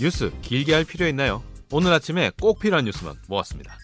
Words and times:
뉴스 0.00 0.32
길게 0.42 0.74
할 0.74 0.84
필요 0.84 1.06
있나요? 1.06 1.42
오늘 1.70 1.92
아침에 1.92 2.30
꼭 2.40 2.58
필요한 2.58 2.84
뉴스만 2.84 3.14
모았습니다. 3.28 3.76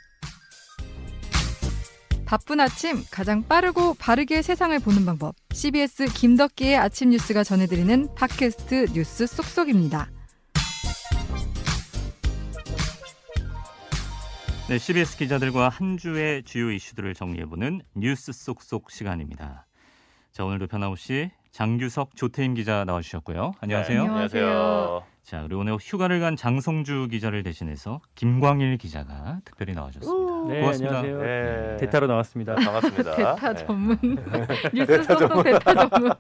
바쁜 2.26 2.60
아침 2.60 3.02
가장 3.10 3.42
빠르고 3.42 3.94
바르게 3.94 4.42
세상을 4.42 4.78
보는 4.80 5.04
방법. 5.04 5.34
CBS 5.52 6.06
김덕기의 6.06 6.76
아침 6.76 7.10
뉴스가 7.10 7.42
전해드리는 7.42 8.14
팟캐스트 8.14 8.92
뉴스 8.92 9.26
쏙쏙입니다. 9.26 10.10
네, 14.68 14.78
CBS 14.78 15.16
기자들과 15.16 15.68
한 15.68 15.96
주의 15.96 16.44
주요 16.44 16.70
이슈들을 16.70 17.14
정리해보는 17.14 17.82
뉴스 17.96 18.32
쏙쏙 18.32 18.92
시간입니다. 18.92 19.66
자, 20.30 20.44
오늘도 20.44 20.68
변함없이 20.68 21.32
장규석, 21.50 22.14
조태임 22.14 22.54
기자 22.54 22.84
나와주셨고요. 22.84 23.54
안녕하세요. 23.60 24.02
네, 24.04 24.08
안녕하세요. 24.08 25.09
자, 25.22 25.42
그리고 25.42 25.60
오늘 25.60 25.76
휴가를 25.80 26.18
간 26.18 26.34
장성주 26.34 27.08
기자를 27.10 27.42
대신해서 27.42 28.00
김광일 28.14 28.78
기자가 28.78 29.40
특별히 29.44 29.74
나와주셨습니다. 29.74 30.32
네, 30.48 30.60
고맙습니다. 30.60 30.98
안녕하세요. 30.98 31.22
네. 31.22 31.76
대타로 31.78 32.06
나왔습니다. 32.08 32.54
반갑습니다. 32.56 33.14
대타 33.16 33.52
네. 33.54 33.66
전문 33.66 33.98
뉴스 34.74 35.02
쏙쏙 35.04 35.44
대타 35.44 35.88
전문. 35.88 36.12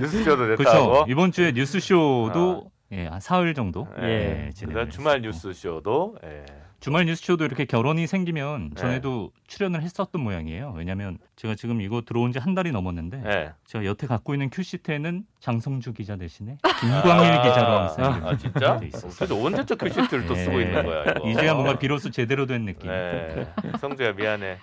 뉴스쇼도 0.00 0.36
그렇죠. 0.36 0.56
됐다고. 0.62 1.04
이번 1.08 1.32
주에 1.32 1.52
뉴스쇼도 1.52 2.70
예, 2.92 3.06
한 3.06 3.20
사흘 3.20 3.52
정도 3.54 3.86
예. 4.00 4.04
예, 4.06 4.34
그다음 4.36 4.52
진행을 4.54 4.90
주말 4.90 5.18
했었고. 5.18 5.26
뉴스쇼도 5.48 6.16
예. 6.24 6.44
주말 6.80 7.04
뉴스쇼도 7.04 7.44
이렇게 7.44 7.66
결원이 7.66 8.06
생기면 8.06 8.70
네. 8.70 8.80
전에도 8.80 9.32
출연을 9.46 9.82
했었던 9.82 10.22
모양이에요. 10.22 10.72
왜냐하면 10.76 11.18
제가 11.36 11.54
지금 11.54 11.80
이거 11.82 12.00
들어온 12.00 12.32
지 12.32 12.38
한 12.40 12.54
달이 12.54 12.70
넘었는데 12.72 13.22
예. 13.26 13.52
제가 13.66 13.84
여태 13.84 14.06
갖고 14.06 14.34
있는 14.34 14.48
큐시트에는 14.48 15.24
장성주 15.40 15.92
기자 15.92 16.16
대신에 16.16 16.56
김광일 16.80 17.32
아, 17.32 17.42
기자로 17.42 17.78
항상 17.80 18.26
아 18.26 18.36
진짜? 18.36 18.78
그래서 18.78 19.36
언제적 19.44 19.76
큐시트를 19.78 20.26
또 20.26 20.34
쓰고 20.34 20.58
예. 20.58 20.64
있는 20.64 20.82
거야 20.86 21.04
이거. 21.04 21.28
이제야 21.28 21.52
뭔가 21.52 21.78
비로소 21.78 22.10
제대로 22.10 22.46
된 22.46 22.64
느낌. 22.64 22.88
네. 22.90 23.46
성주야 23.78 24.12
미안해. 24.12 24.56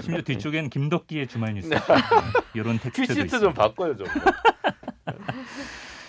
심지어 0.00 0.22
뒤쪽엔 0.22 0.70
김덕기의 0.70 1.26
주말 1.26 1.52
뉴스 1.54 1.68
이런 2.54 2.78
텍스트도 2.80 3.06
네. 3.06 3.06
큐시트 3.06 3.26
있어요. 3.26 3.40
좀 3.40 3.52
바꿔요 3.52 3.96
좀. 3.96 4.06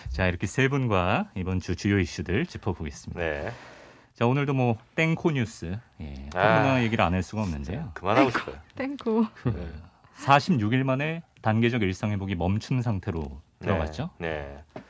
자 0.10 0.28
이렇게 0.28 0.48
세 0.48 0.70
분과 0.70 1.32
이번 1.36 1.60
주 1.60 1.76
주요 1.76 2.00
이슈들 2.00 2.46
짚어보겠습니다. 2.46 3.20
네. 3.20 3.52
자 4.16 4.26
오늘도 4.26 4.54
뭐 4.54 4.78
땡코 4.96 5.32
뉴스, 5.32 5.78
예, 6.00 6.30
아. 6.34 6.60
코로나 6.60 6.84
얘기를 6.84 7.04
안 7.04 7.14
할 7.14 7.22
수가 7.22 7.42
없는데요. 7.42 7.92
그만하고 7.94 8.30
싶어요. 8.32 8.56
땡코. 8.76 9.26
네. 9.54 9.68
46일 10.24 10.84
만에 10.84 11.22
단계적 11.42 11.82
일상 11.82 12.12
회복이 12.12 12.36
멈춘 12.36 12.82
상태로 12.82 13.42
들어갔죠. 13.60 14.10
네. 14.20 14.64
네. 14.74 14.82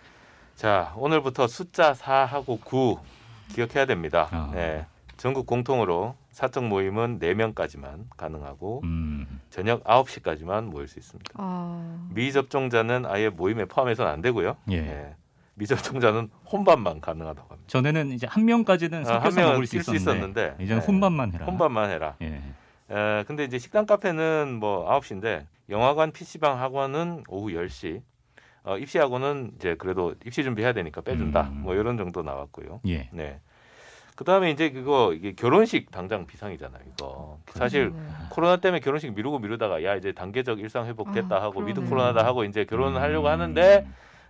자 0.55 0.93
오늘부터 0.95 1.47
숫자 1.47 1.93
4하고 1.93 2.63
9 2.63 2.99
기억해야 3.53 3.85
됩니다. 3.87 4.27
아. 4.31 4.51
네. 4.53 4.85
전국 5.17 5.47
공통으로 5.47 6.15
사적 6.29 6.65
모임은 6.65 7.19
4명까지만 7.19 8.03
가능하고 8.17 8.81
음, 8.83 9.39
저녁 9.49 9.83
9시까지만 9.85 10.65
모일 10.65 10.87
수 10.89 10.99
있습니다. 10.99 11.31
아, 11.37 12.07
미접종자는 12.11 13.05
아예 13.05 13.29
모임에 13.29 13.63
포함해서는 13.65 14.11
안 14.11 14.21
되고요. 14.21 14.57
예. 14.71 14.75
예. 14.75 15.15
미접종자는 15.55 16.29
혼밥만 16.51 17.01
가능하다고 17.01 17.49
합니다. 17.49 17.67
전에는 17.67 18.11
이제 18.11 18.27
한 18.27 18.45
명까지는 18.45 19.05
아, 19.07 19.13
한 19.15 19.21
섞여서 19.21 19.39
명은 19.39 19.53
먹을 19.53 19.67
수 19.67 19.77
있었는데, 19.77 20.01
있었는데, 20.01 20.55
이제는 20.63 20.81
네. 20.81 20.85
혼밥만 20.87 21.33
해라. 21.33 21.45
혼밥만 21.45 21.89
해라. 21.89 22.15
예. 22.21 22.41
에, 22.91 23.23
근데 23.23 23.45
이제 23.45 23.57
식당 23.57 23.85
카페는 23.85 24.57
뭐 24.59 24.87
9시인데 24.99 25.45
영화관, 25.69 26.11
PC방 26.11 26.59
학원은 26.61 27.23
오후 27.27 27.49
10시. 27.49 28.01
어, 28.63 28.77
입시 28.77 28.97
학원은 28.97 29.51
이제 29.55 29.75
그래도 29.75 30.15
입시 30.25 30.43
준비해야 30.43 30.73
되니까 30.73 31.01
빼준다. 31.01 31.49
음. 31.51 31.61
뭐 31.63 31.75
이런 31.75 31.97
정도 31.97 32.21
나왔고요. 32.21 32.81
예. 32.87 33.09
네. 33.13 33.39
그다음에 34.15 34.49
이제 34.49 34.71
그거 34.71 35.13
이게 35.13 35.33
결혼식 35.33 35.91
당장 35.91 36.25
비상이잖아요. 36.25 36.81
이거 36.93 37.37
사실 37.49 37.91
네. 37.91 37.99
코로나 38.29 38.57
때문에 38.57 38.79
결혼식 38.79 39.13
미루고 39.13 39.39
미루다가 39.39 39.83
야 39.83 39.95
이제 39.95 40.13
단계적 40.13 40.59
일상 40.59 40.85
회복됐다 40.87 41.35
아, 41.35 41.43
하고 41.43 41.61
위드 41.61 41.81
그러네. 41.81 41.89
코로나다 41.89 42.25
하고 42.25 42.45
이제 42.45 42.65
결혼을 42.65 43.01
하려고 43.01 43.27
음. 43.27 43.31
하는데 43.31 43.85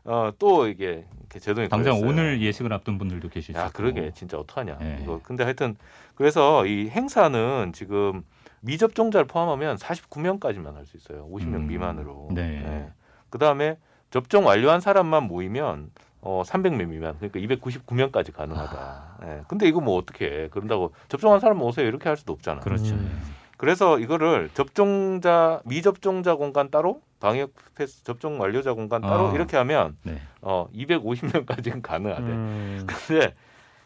어, 0.06 0.32
또 0.38 0.68
이게 0.68 1.06
이렇게 1.20 1.40
제동이 1.40 1.68
당장 1.68 1.94
걸렸어요. 1.96 2.10
오늘 2.10 2.42
예식을 2.42 2.72
앞둔 2.72 2.98
분들도 2.98 3.28
야 3.56 3.66
있고. 3.66 3.74
그러게 3.74 4.12
진짜 4.14 4.38
어떡하냐 4.38 4.78
예. 4.82 5.00
이거 5.02 5.20
근데 5.24 5.44
하여튼 5.44 5.76
그래서 6.14 6.66
이 6.66 6.90
행사는 6.90 7.72
지금 7.74 8.24
미접종자를 8.62 9.26
포함하면 9.28 9.78
49명까지만 9.78 10.76
할 10.76 10.86
수 10.86 10.98
있어요 10.98 11.28
50명 11.30 11.56
음. 11.56 11.68
미만으로 11.68 12.30
네. 12.32 12.90
그다음에 13.30 13.78
접종 14.12 14.46
완료한 14.46 14.80
사람만 14.80 15.24
모이면 15.24 15.90
어 16.22 16.44
300명 16.46 16.88
미만 16.88 17.16
그러니까 17.20 17.40
299명까지 17.56 18.32
가능하다 18.34 18.78
아. 18.78 19.18
예. 19.26 19.42
근데 19.48 19.68
이거 19.68 19.82
뭐 19.82 19.98
어떻게 19.98 20.26
해 20.26 20.48
그런다고 20.50 20.94
접종한 21.10 21.40
사람 21.40 21.62
오세요 21.64 21.88
이렇게 21.88 22.08
할 22.10 22.18
수도 22.18 22.34
없잖아 22.34 22.62
그렇죠. 22.62 22.94
음. 22.94 23.22
그래서 23.58 24.00
이거를 24.00 24.50
접종자 24.54 25.62
미접종자 25.66 26.36
공간 26.36 26.70
따로 26.70 27.02
방역 27.20 27.52
패스 27.76 28.04
접종 28.04 28.40
완료자 28.40 28.74
공간 28.74 29.02
따로 29.02 29.30
아. 29.30 29.34
이렇게 29.34 29.58
하면 29.58 29.98
네. 30.04 30.20
어 30.42 30.68
250명까지는 30.76 31.82
가능하대 31.84 32.22
음, 32.24 32.86
근데 32.88 33.34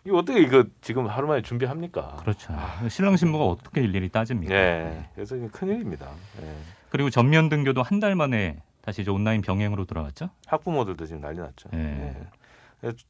이거 0.06 0.18
어떻게 0.18 0.42
이거 0.42 0.64
지금 0.82 1.08
하루 1.08 1.28
만에 1.28 1.42
준비합니까? 1.42 2.18
그렇죠. 2.22 2.54
신랑 2.90 3.16
신부가 3.18 3.46
어떻게 3.46 3.82
일일이 3.82 4.10
따집니까? 4.10 4.54
예, 4.54 5.06
그래서 5.14 5.36
이게 5.36 5.48
큰일입니다. 5.50 6.08
예. 6.42 6.54
그리고 6.90 7.10
전면 7.10 7.50
등교도 7.50 7.84
한 7.84 8.00
달 8.00 8.16
만에 8.16 8.62
다시 8.82 9.02
이제 9.02 9.12
온라인 9.12 9.42
병행으로 9.42 9.86
돌아왔죠. 9.86 10.30
학부모들도 10.48 11.06
지금 11.06 11.22
난리 11.22 11.38
났죠. 11.40 11.70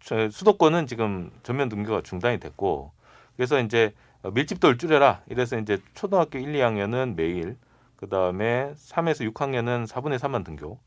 저- 0.04 0.30
수도권은 0.30 0.88
지금 0.88 1.30
전면 1.44 1.70
등교가 1.70 2.02
중단이 2.02 2.40
됐고, 2.40 2.92
그래서 3.38 3.60
이제 3.62 3.94
밀집도를 4.24 4.78
줄여라. 4.78 5.22
이래서 5.28 5.58
이제 5.58 5.80
초등학교 5.94 6.40
1, 6.40 6.52
2학년은 6.54 7.16
매일, 7.16 7.58
그 7.96 8.10
다음에 8.10 8.74
3에서 8.76 9.32
6학년은 9.34 9.88
4분의 9.88 10.18
3만 10.20 10.44
등교, 10.44 10.78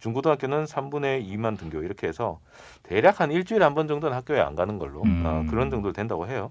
중고등학교는 0.00 0.64
3분의 0.64 1.26
2만 1.26 1.58
등교 1.58 1.82
이렇게 1.82 2.06
해서 2.08 2.40
대략 2.82 3.20
한 3.20 3.30
일주일에 3.32 3.64
한 3.64 3.74
번 3.74 3.88
정도는 3.88 4.14
학교에 4.16 4.40
안 4.40 4.54
가는 4.54 4.78
걸로 4.78 5.02
음. 5.02 5.22
어, 5.24 5.44
그런 5.50 5.70
정도 5.70 5.92
된다고 5.92 6.26
해요. 6.28 6.50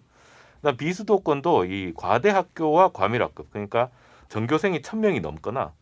그다음 0.57 0.77
비수도권도 0.77 1.65
이 1.65 1.93
과대 1.95 2.29
학교와 2.29 2.89
과밀학급 2.93 3.51
그러니까 3.51 3.89
전교생이 4.29 4.81
1000명이 4.81 5.21
넘거나 5.21 5.73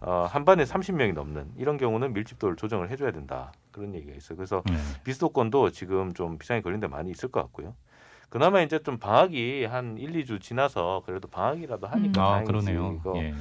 어, 0.00 0.26
한 0.28 0.44
반에 0.44 0.64
30명이 0.64 1.12
넘는 1.12 1.52
이런 1.56 1.76
경우는 1.76 2.14
밀집도를 2.14 2.56
조정을 2.56 2.90
해줘야 2.90 3.12
된다 3.12 3.52
그런 3.70 3.94
얘기가 3.94 4.16
있어요. 4.16 4.36
그래서 4.36 4.62
네. 4.66 4.76
비수도권도 5.04 5.70
지금 5.70 6.12
좀 6.14 6.38
비상이 6.38 6.62
걸린 6.62 6.80
데 6.80 6.88
많이 6.88 7.10
있을 7.10 7.28
것 7.30 7.42
같고요. 7.42 7.74
그나마 8.30 8.62
이제 8.62 8.78
좀 8.78 8.96
방학이 8.98 9.64
한 9.64 9.98
1, 9.98 10.12
2주 10.24 10.40
지나서 10.40 11.02
그래도 11.04 11.28
방학이라도 11.28 11.86
하니까 11.88 12.22
아 12.22 12.28
다행이지. 12.30 12.46
그러네요. 12.46 12.96
이거 13.00 13.12
예. 13.18 13.34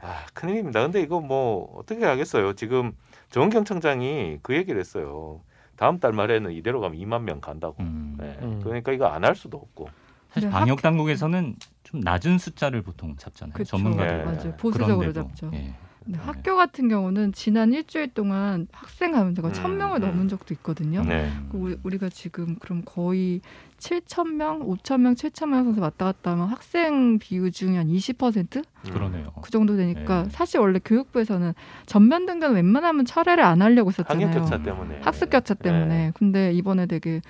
아, 0.00 0.26
큰일입니다. 0.34 0.82
근데 0.82 1.00
이거 1.00 1.20
뭐 1.20 1.76
어떻게 1.78 2.04
하겠어요. 2.04 2.52
지금 2.54 2.92
정은경청장이 3.30 4.38
그 4.42 4.54
얘기를 4.54 4.78
했어요. 4.80 5.40
다음 5.76 6.00
달 6.00 6.12
말에는 6.12 6.52
이대로 6.52 6.80
가면 6.80 6.98
2만 6.98 7.22
명 7.22 7.40
간다고. 7.40 7.76
음. 7.80 8.16
네. 8.18 8.36
음. 8.42 8.60
그러니까 8.62 8.92
이거 8.92 9.06
안 9.06 9.24
할 9.24 9.34
수도 9.36 9.56
없고. 9.56 9.88
사실 10.32 10.48
네, 10.50 10.52
방역 10.52 10.82
당국에서는 10.82 11.54
좀 11.84 12.00
낮은 12.00 12.38
숫자를 12.38 12.82
보통 12.82 13.16
잡잖아요. 13.16 13.54
그쵸. 13.54 13.76
전문가들. 13.76 14.18
네. 14.18 14.24
맞아요. 14.24 14.56
보수적으로 14.56 14.98
그런데도, 14.98 15.28
잡죠. 15.28 15.50
예. 15.54 15.74
네. 16.10 16.18
학교 16.22 16.56
같은 16.56 16.88
경우는 16.88 17.32
지난 17.34 17.72
일주일 17.72 18.08
동안 18.14 18.66
학생 18.72 19.12
감염자가 19.12 19.48
음, 19.48 19.52
1000명을 19.52 19.96
음. 19.96 20.00
넘은 20.00 20.28
적도 20.28 20.54
있거든요. 20.54 21.02
네. 21.02 21.30
그 21.52 21.58
우리- 21.58 21.76
우리가 21.82 22.08
지금 22.08 22.56
그럼 22.58 22.80
거의 22.86 23.42
7,000명, 23.78 24.62
5,000명, 24.66 25.14
7,000명 25.14 25.64
선수 25.64 25.80
왔다 25.82 26.06
갔다 26.06 26.32
하면 26.32 26.48
학생 26.48 27.18
비율 27.18 27.52
중에 27.52 27.76
한 27.76 27.88
20%? 27.88 28.56
음. 28.86 28.90
그러네요. 28.92 29.32
그 29.42 29.50
정도 29.50 29.76
되니까 29.76 30.22
네. 30.24 30.28
사실 30.30 30.60
원래 30.60 30.80
교육부에서는 30.82 31.52
전면 31.86 32.24
등교는 32.26 32.56
웬만하면 32.56 33.04
철회를 33.04 33.44
안 33.44 33.60
하려고 33.60 33.90
했었잖아요. 33.90 34.26
학력 34.28 34.40
격차 34.40 34.62
때문에. 34.62 35.00
학습 35.02 35.30
격차 35.30 35.54
때문에. 35.54 35.86
네. 35.86 36.12
근데 36.14 36.52
이번에 36.52 36.86
되게 36.86 37.20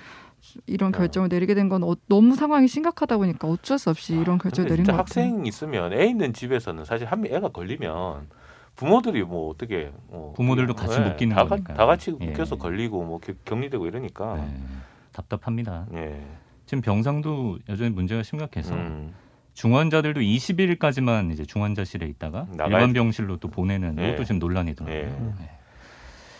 이런 0.67 0.95
어. 0.95 0.97
결정을 0.97 1.27
내리게 1.27 1.53
된건 1.53 1.83
어, 1.83 1.95
너무 2.07 2.33
상황이 2.35 2.67
심각하다 2.69 3.17
보니까 3.17 3.47
어쩔 3.49 3.77
수 3.77 3.89
없이 3.89 4.13
이런 4.15 4.37
결정을 4.37 4.69
내린 4.69 4.85
같아요. 4.85 4.99
학생 4.99 5.45
있으면 5.45 5.91
애 5.91 6.05
있는 6.05 6.31
집에서는 6.31 6.85
사실 6.85 7.05
한명 7.07 7.33
애가 7.33 7.49
걸리면 7.49 8.27
부모들이 8.83 9.23
뭐 9.23 9.49
어떻게 9.49 9.91
뭐 10.07 10.31
부모들도 10.37 10.73
같이 10.73 10.99
네, 11.01 11.09
묶이는 11.09 11.35
다, 11.35 11.43
가- 11.43 11.49
거니까요. 11.49 11.75
다 11.75 11.85
같이 11.85 12.15
예. 12.21 12.25
묶여서 12.27 12.55
걸리고 12.55 13.03
뭐 13.03 13.19
겨- 13.19 13.33
격리되고 13.43 13.85
이러니까. 13.85 14.35
네. 14.37 14.57
답답합니다. 15.11 15.85
예. 15.95 16.25
지금 16.65 16.81
병상도 16.81 17.59
여전히 17.67 17.89
문제가 17.89 18.23
심각해서 18.23 18.73
음. 18.75 19.13
중환자들도 19.53 20.21
20일까지만 20.21 21.33
이제 21.33 21.43
중환자실에 21.43 22.07
있다가 22.07 22.47
나가야 22.51 22.67
일반 22.77 22.93
돼. 22.93 22.99
병실로 23.01 23.35
또 23.37 23.49
보내는 23.49 23.97
예. 23.99 24.09
이것도 24.09 24.23
지금 24.23 24.39
논란이더라고요. 24.39 25.35
예. 25.41 25.58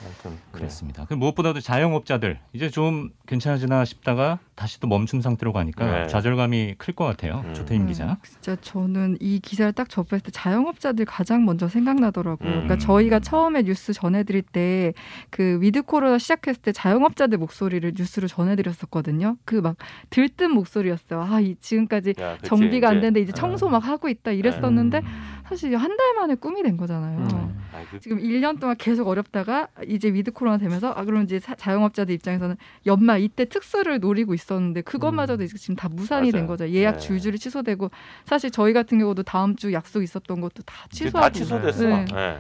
네. 0.02 0.06
아무튼 0.08 0.32
네. 0.32 0.38
그렇습니다. 0.52 1.06
그 1.06 1.14
무엇보다도 1.14 1.60
자영업자들 1.60 2.40
이제 2.54 2.70
좀 2.70 3.10
괜찮아지나 3.28 3.84
싶다가 3.86 4.40
다시 4.56 4.80
또 4.80 4.88
멈춘 4.88 5.22
상태로 5.22 5.52
가니까 5.54 5.86
네. 6.04 6.08
좌절감이 6.08 6.76
클 6.78 6.94
것 6.94 7.06
같아요. 7.06 7.44
음. 7.46 7.54
조태임 7.54 7.84
음, 7.84 7.88
기자. 7.88 8.18
진짜 8.24 8.56
저는 8.62 9.18
이 9.20 9.40
기사를 9.40 9.72
딱 9.74 9.90
접했을 9.90 10.20
때 10.22 10.32
자영업자들 10.32 11.06
가장 11.06 11.46
먼저 11.46 11.68
생각나더라고요. 11.68 12.48
음. 12.50 12.54
그러니까 12.54 12.78
저희가 12.78 13.20
처음에 13.20 13.64
뉴스 13.64 13.94
전해드릴 13.94 14.42
때 14.44 14.94
그 15.30 15.60
위드 15.62 15.82
코로나 15.84 16.18
시작했을 16.18 16.62
때 16.62 16.72
자영업자들 16.72 17.38
목소리를 17.38 17.94
뉴스로 17.98 18.28
전해드렸었거든요. 18.28 19.38
그 19.46 19.60
막 19.62 19.76
들뜬 20.10 20.52
목소리였어요. 20.52 21.22
아, 21.22 21.40
이 21.42 21.56
지금까지 21.60 22.14
야, 22.20 22.38
정비가 22.44 22.88
안. 22.90 22.96
되는데 23.02 23.20
이제 23.22 23.32
청소 23.34 23.68
막 23.70 23.86
하고 23.86 24.08
있다 24.10 24.32
이랬었는데 24.32 25.00
음. 25.00 25.42
사실 25.48 25.76
한 25.76 25.90
달 25.98 26.16
만에 26.16 26.36
꿈이 26.36 26.64
된 26.64 26.78
거잖아요. 26.78 27.20
음. 27.20 27.59
그, 27.92 28.00
지금 28.00 28.20
1년 28.20 28.60
동안 28.60 28.76
계속 28.78 29.08
어렵다가 29.08 29.68
이제 29.88 30.12
위드 30.12 30.32
코로나 30.32 30.58
되면서 30.58 30.92
아 30.92 31.04
그럼 31.06 31.24
이제 31.24 31.40
사- 31.40 31.56
자영업자들 31.56 32.14
입장에서는 32.16 32.56
연말 32.86 33.22
이때 33.22 33.46
특수를 33.46 34.00
노리고 34.00 34.34
있었는데 34.34 34.82
그것마저도 34.82 35.44
이제 35.44 35.58
지금 35.58 35.76
다 35.76 35.88
무산이 35.90 36.32
된 36.32 36.42
맞아요. 36.42 36.48
거죠. 36.48 36.70
예약 36.70 36.94
네. 36.94 37.00
줄줄이 37.00 37.38
취소되고 37.38 37.92
사실 38.26 38.52
저희 38.52 38.74
같은 38.74 39.00
경우도 39.00 39.24
다음 39.24 39.56
주 39.56 39.72
약속 39.74 40.02
있었던 40.04 40.42
것도 40.42 40.64
다 40.64 40.88
취소하고 40.90 41.20
다 41.28 41.30
취소됐어. 41.32 41.84
네. 41.88 42.06
네. 42.06 42.38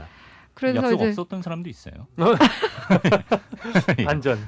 그래서 0.59 0.77
약속 0.77 0.95
이제 0.95 1.07
없었던 1.07 1.41
사람도 1.41 1.69
있어요. 1.69 1.93
안전. 4.07 4.39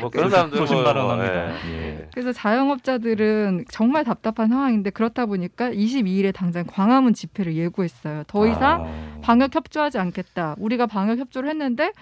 뭐 0.00 0.10
그런 0.10 0.30
사람들 0.30 0.58
조심 0.58 0.76
뭐, 0.76 0.84
발언합니다. 0.84 1.66
예. 1.66 1.70
예. 1.72 2.08
그래서 2.12 2.32
자영업자들은 2.32 3.64
정말 3.70 4.04
답답한 4.04 4.48
상황인데 4.48 4.90
그렇다 4.90 5.26
보니까 5.26 5.70
22일에 5.70 6.34
당장 6.34 6.66
광화문 6.66 7.14
집회를 7.14 7.56
예고했어요. 7.56 8.24
더 8.26 8.46
이상 8.46 8.84
아. 8.84 9.20
방역 9.22 9.54
협조하지 9.54 9.98
않겠다. 9.98 10.56
우리가 10.58 10.86
방역 10.86 11.18
협조를 11.18 11.48
했는데 11.48 11.92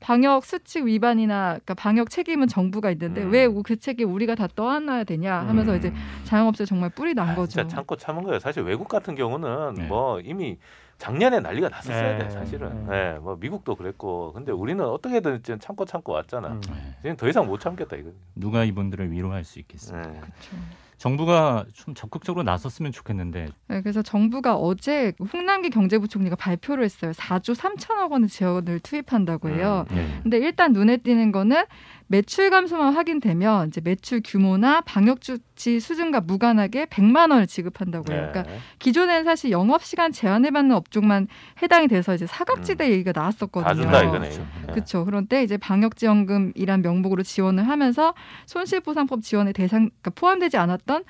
방역 0.00 0.44
수칙 0.44 0.84
위반이나 0.84 1.48
그러니까 1.48 1.74
방역 1.74 2.10
책임은 2.10 2.46
정부가 2.46 2.90
있는데 2.92 3.22
음. 3.22 3.32
왜그 3.32 3.76
책임 3.80 4.12
우리가 4.12 4.34
다 4.34 4.46
떠안아야 4.54 5.04
되냐 5.04 5.34
하면서 5.40 5.72
음. 5.72 5.76
이제 5.76 5.92
자영업자 6.24 6.64
정말 6.64 6.90
뿔이 6.90 7.14
난 7.14 7.30
아, 7.30 7.34
거죠. 7.34 7.52
진짜 7.52 7.68
참고 7.68 7.96
참은 7.96 8.22
거예요. 8.22 8.38
사실 8.38 8.62
외국 8.62 8.88
같은 8.88 9.14
경우는 9.14 9.74
네. 9.74 9.86
뭐 9.86 10.20
이미 10.20 10.58
작년에 10.98 11.40
난리가 11.40 11.68
났었어야 11.68 12.18
네. 12.18 12.24
돼 12.24 12.30
사실은. 12.30 12.86
네. 12.86 13.12
네. 13.12 13.18
뭐 13.20 13.36
미국도 13.36 13.76
그랬고. 13.76 14.32
근데 14.32 14.52
우리는 14.52 14.84
어떻게든 14.84 15.42
지금 15.42 15.58
참고 15.60 15.84
참고 15.84 16.12
왔잖아. 16.12 16.48
음. 16.48 16.60
네. 16.60 16.94
지금 17.02 17.16
더 17.16 17.28
이상 17.28 17.46
못 17.46 17.60
참겠다 17.60 17.96
이거. 17.96 18.10
누가 18.34 18.64
이분들을 18.64 19.10
위로할 19.12 19.44
수 19.44 19.58
있겠습니까? 19.60 20.08
네. 20.10 20.20
그렇죠. 20.20 20.56
정부가 20.98 21.64
좀 21.72 21.94
적극적으로 21.94 22.42
나섰으면 22.42 22.90
좋겠는데 22.90 23.46
네, 23.68 23.82
그래서 23.82 24.02
정부가 24.02 24.56
어제 24.56 25.12
홍남기 25.32 25.70
경제부총리가 25.70 26.34
발표를 26.34 26.82
했어요. 26.84 27.12
4조 27.12 27.54
3천억 27.54 28.10
원의 28.10 28.28
지원을 28.28 28.80
투입한다고 28.80 29.48
해요. 29.50 29.86
음. 29.92 29.96
예. 29.96 30.22
근데 30.22 30.38
일단 30.38 30.72
눈에 30.72 30.96
띄는 30.96 31.30
거는 31.30 31.64
매출 32.08 32.48
감소만 32.50 32.94
확인되면 32.94 33.68
이제 33.68 33.80
매출 33.82 34.22
규모나 34.24 34.80
방역 34.80 35.20
조치 35.20 35.78
수준과 35.78 36.22
무관하게 36.22 36.86
100만 36.86 37.30
원을 37.30 37.46
지급한다고 37.46 38.12
해요. 38.12 38.28
그러니까 38.30 38.50
네. 38.50 38.58
기존에는 38.78 39.24
사실 39.24 39.50
영업 39.50 39.84
시간 39.84 40.10
제한을 40.10 40.50
받는 40.50 40.74
업종만 40.74 41.28
해당이 41.62 41.86
돼서 41.88 42.14
이제 42.14 42.26
사각지대 42.26 42.90
얘기가 42.90 43.12
나왔었거든요. 43.14 43.62
다 43.62 43.74
준다 43.74 44.02
이거네. 44.02 44.18
그렇죠. 44.20 44.46
네. 44.66 44.72
그렇죠. 44.72 45.04
그런데 45.04 45.42
이제 45.42 45.58
방역지원금이란 45.58 46.80
명목으로 46.80 47.22
지원을 47.22 47.68
하면서 47.68 48.14
손실보상법 48.46 49.22
지원에 49.22 49.52
대상 49.52 49.90
그러니까 50.00 50.10
포함되지 50.14 50.56
않았던 50.56 51.04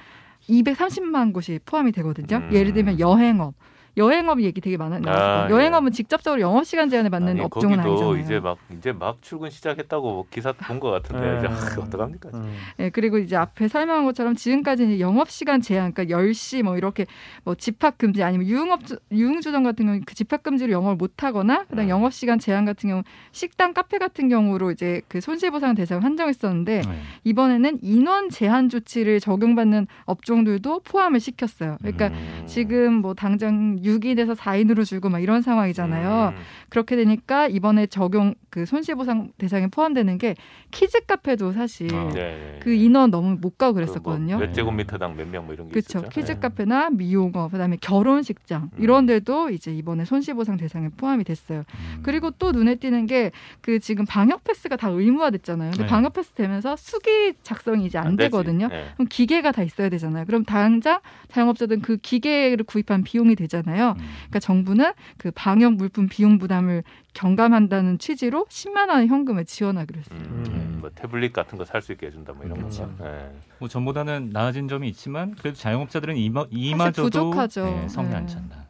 230만 0.48 1.32
곳이 1.32 1.60
포함이 1.64 1.92
되거든요. 1.92 2.38
음. 2.38 2.52
예를 2.52 2.72
들면 2.72 2.98
여행업. 2.98 3.54
여행업 3.98 4.40
얘기 4.42 4.60
되게 4.60 4.76
많아요. 4.76 5.02
아, 5.06 5.48
여행업은 5.50 5.90
직접적으로 5.92 6.40
영업 6.40 6.64
시간 6.64 6.88
제한을 6.88 7.10
받는 7.10 7.32
아니, 7.32 7.40
업종은 7.40 7.76
거기도 7.78 7.90
아니잖아요. 8.12 8.16
이제 8.24 8.40
막 8.40 8.58
이제 8.72 8.92
막 8.92 9.18
출근 9.20 9.50
시작했다고 9.50 10.10
뭐 10.10 10.24
기사 10.30 10.52
본 10.52 10.78
것 10.78 10.90
같은데 10.90 11.32
네. 11.32 11.38
이제 11.38 11.46
아, 11.48 11.82
어떡합니까? 11.82 12.30
음. 12.34 12.54
예, 12.78 12.90
그리고 12.90 13.18
이제 13.18 13.34
앞에 13.36 13.66
설명한 13.66 14.04
것처럼 14.04 14.36
지금까지는 14.36 15.00
영업 15.00 15.28
시간 15.30 15.60
제한, 15.60 15.92
그러니까 15.92 16.16
10시 16.16 16.62
뭐 16.62 16.76
이렇게 16.76 17.04
뭐 17.42 17.56
집합 17.56 17.98
금지 17.98 18.22
아니면 18.22 18.46
유흥업 18.46 18.80
유흥주점 19.10 19.64
같은 19.64 19.86
경우는 19.86 20.04
그 20.06 20.14
집합 20.14 20.42
금지로 20.44 20.72
영업을 20.72 20.96
못 20.96 21.24
하거나 21.24 21.64
그다음 21.64 21.86
음. 21.86 21.88
영업 21.90 22.12
시간 22.12 22.38
제한 22.38 22.64
같은 22.64 22.88
경우 22.88 23.02
식당, 23.32 23.74
카페 23.74 23.98
같은 23.98 24.28
경우로 24.28 24.70
이제 24.70 25.02
그 25.08 25.20
손실 25.20 25.50
보상 25.50 25.74
대상을 25.74 26.04
한정했었는데 26.04 26.82
네. 26.82 26.98
이번에는 27.24 27.78
인원 27.82 28.30
제한 28.30 28.68
조치를 28.68 29.18
적용받는 29.18 29.88
업종들도 30.04 30.80
포함을 30.84 31.18
시켰어요. 31.18 31.76
그러니까 31.80 32.08
음. 32.08 32.44
지금 32.46 32.94
뭐 32.94 33.14
당장 33.14 33.76
6인에서 33.88 34.34
4인으로 34.36 34.84
줄고 34.84 35.08
막 35.08 35.18
이런 35.20 35.42
상황이잖아요. 35.42 36.34
음. 36.36 36.42
그렇게 36.68 36.96
되니까 36.96 37.46
이번에 37.48 37.86
적용 37.86 38.34
그 38.50 38.66
손실보상 38.66 39.32
대상에 39.38 39.66
포함되는 39.68 40.18
게 40.18 40.34
키즈 40.70 41.00
카페도 41.06 41.52
사실 41.52 41.94
아. 41.94 42.08
네, 42.12 42.20
네. 42.20 42.60
그 42.62 42.72
인원 42.72 43.10
너무 43.10 43.36
못 43.40 43.58
가고 43.58 43.74
그 43.74 43.80
그랬었거든요. 43.80 44.36
뭐몇 44.38 44.54
제곱미터당 44.54 45.16
몇 45.16 45.26
명 45.28 45.44
뭐 45.46 45.54
이런 45.54 45.68
게 45.68 45.72
그렇죠. 45.72 45.98
있었죠. 46.00 46.08
키즈 46.10 46.32
네. 46.32 46.40
카페나 46.40 46.90
미용업, 46.90 47.52
그다음에 47.52 47.76
결혼식장 47.80 48.70
음. 48.74 48.82
이런 48.82 49.06
데도 49.06 49.50
이제 49.50 49.72
이번에 49.74 50.04
손실보상 50.04 50.56
대상에 50.56 50.88
포함이 50.96 51.24
됐어요. 51.24 51.64
음. 51.74 52.00
그리고 52.02 52.30
또 52.32 52.52
눈에 52.52 52.74
띄는 52.76 53.06
게 53.06 53.30
그 53.60 53.78
지금 53.80 54.04
방역 54.06 54.44
패스가 54.44 54.76
다 54.76 54.88
의무화됐잖아요. 54.88 55.70
근데 55.72 55.84
네. 55.84 55.88
방역 55.88 56.12
패스 56.14 56.30
되면서 56.32 56.76
수기 56.76 57.34
작성이 57.42 57.86
이제 57.86 57.98
안, 57.98 58.16
되지. 58.16 58.30
되거든요. 58.30 58.68
네. 58.68 58.86
그럼 58.94 59.06
기계가 59.08 59.52
다 59.52 59.62
있어야 59.62 59.88
되잖아요. 59.88 60.24
그럼 60.24 60.44
당장 60.44 61.00
자영업자들은 61.28 61.82
그 61.82 61.96
기계를 61.98 62.64
구입한 62.64 63.02
비용이 63.04 63.34
되잖아요. 63.36 63.77
음. 63.92 63.94
그러니까 63.96 64.38
정부는 64.40 64.92
그 65.16 65.30
방역 65.30 65.74
물품 65.74 66.08
비용 66.08 66.38
부담을 66.38 66.82
경감한다는 67.14 67.98
취지로 67.98 68.46
10만 68.48 68.88
원의 68.88 69.08
현금을 69.08 69.44
지원하기로 69.44 69.98
했어요. 70.00 70.18
음, 70.20 70.44
음. 70.48 70.78
뭐 70.80 70.90
태블릿 70.94 71.32
같은 71.32 71.58
거 71.58 71.64
살 71.64 71.82
수 71.82 71.92
있게 71.92 72.06
해준다 72.06 72.32
뭐 72.32 72.44
이런 72.44 72.58
음. 72.58 72.62
거죠. 72.64 72.92
네. 73.00 73.30
뭐 73.58 73.68
전보다는 73.68 74.30
나아진 74.32 74.68
점이 74.68 74.88
있지만 74.90 75.34
그래도 75.34 75.56
자영업자들은 75.56 76.16
이마, 76.16 76.44
이마저도 76.50 77.04
부족하죠. 77.30 77.64
네, 77.64 77.88
성이 77.88 78.08
네. 78.10 78.16
안 78.16 78.26
찬다. 78.26 78.66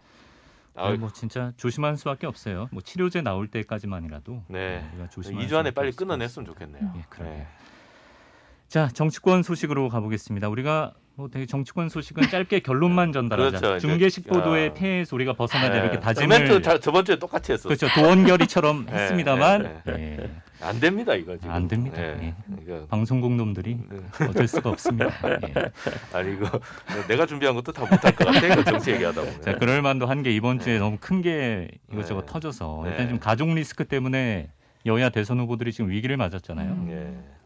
아, 0.81 0.93
뭐 0.93 1.10
진짜 1.12 1.52
조심할 1.56 1.96
수밖에 1.96 2.26
없어요. 2.28 2.69
뭐 2.70 2.81
치료제 2.82 3.20
나올 3.20 3.49
때까지만이라도 3.49 4.44
네. 4.49 4.88
우리가 4.94 5.08
조심할 5.10 5.44
2주 5.46 5.55
안에 5.56 5.72
빨리 5.72 5.90
끊어냈으면 5.93 6.46
좋겠네요. 6.46 6.93
예, 6.96 7.02
그러게요. 7.08 7.34
네. 7.37 7.46
자 8.69 8.88
정치권 8.93 9.43
소식으로 9.43 9.88
가보겠습니다. 9.88 10.49
우리가 10.50 10.93
뭐 11.15 11.29
되게 11.29 11.47
정치권 11.47 11.88
소식은 11.88 12.25
짧게 12.29 12.61
결론만 12.61 13.12
전달하자. 13.12 13.59
그렇죠. 13.61 13.79
중계식 13.88 14.26
보도의 14.29 14.69
어. 14.69 14.75
폐해 14.75 15.05
소리가 15.06 15.32
벗어나자 15.32 15.73
네. 15.73 15.79
이렇게 15.81 15.99
다짐을 15.99 16.29
멘트 16.38 16.62
자- 16.62 16.79
저번 16.79 17.05
주에 17.05 17.19
똑같이 17.19 17.53
했어. 17.53 17.67
그렇죠 17.69 17.88
도원결의처럼 17.94 18.85
네, 18.87 18.93
했습니다만 18.93 19.81
네, 19.87 19.93
예, 20.20 20.31
안 20.61 20.79
됩니다 20.81 21.15
이거 21.15 21.35
지금. 21.38 21.50
안 21.50 21.67
됩니다. 21.67 21.97
네. 21.97 22.19
예. 22.23 22.35
이거 22.62 22.87
방송국 22.91 23.32
놈들이 23.37 23.79
네. 23.88 24.26
어쩔 24.29 24.47
수가 24.47 24.69
없습니다. 24.69 25.09
예. 25.25 25.73
아니 26.12 26.35
이거 26.35 26.61
내가 27.09 27.25
준비한 27.25 27.55
것도 27.55 27.73
다 27.73 27.81
못할 27.91 28.15
것 28.15 28.26
같아. 28.26 28.47
이거 28.47 28.62
정치 28.65 28.91
얘기하다 28.93 29.19
보면. 29.23 29.43
자, 29.43 29.55
그럴 29.56 29.81
만도 29.81 30.05
한 30.06 30.23
게 30.23 30.31
이번 30.31 30.59
주에 30.61 30.75
네. 30.75 30.79
너무 30.79 30.99
큰 31.00 31.23
게 31.23 31.69
이것저것 31.91 32.26
네. 32.26 32.32
터져서 32.32 32.82
네. 32.85 32.91
일단 32.91 33.09
좀 33.09 33.19
가족 33.19 33.49
리스크 33.55 33.87
때문에 33.87 34.51
여야 34.84 35.08
대선 35.08 35.41
후보들이 35.41 35.72
지금 35.72 35.89
위기를 35.91 36.17
맞았잖아요. 36.19 36.87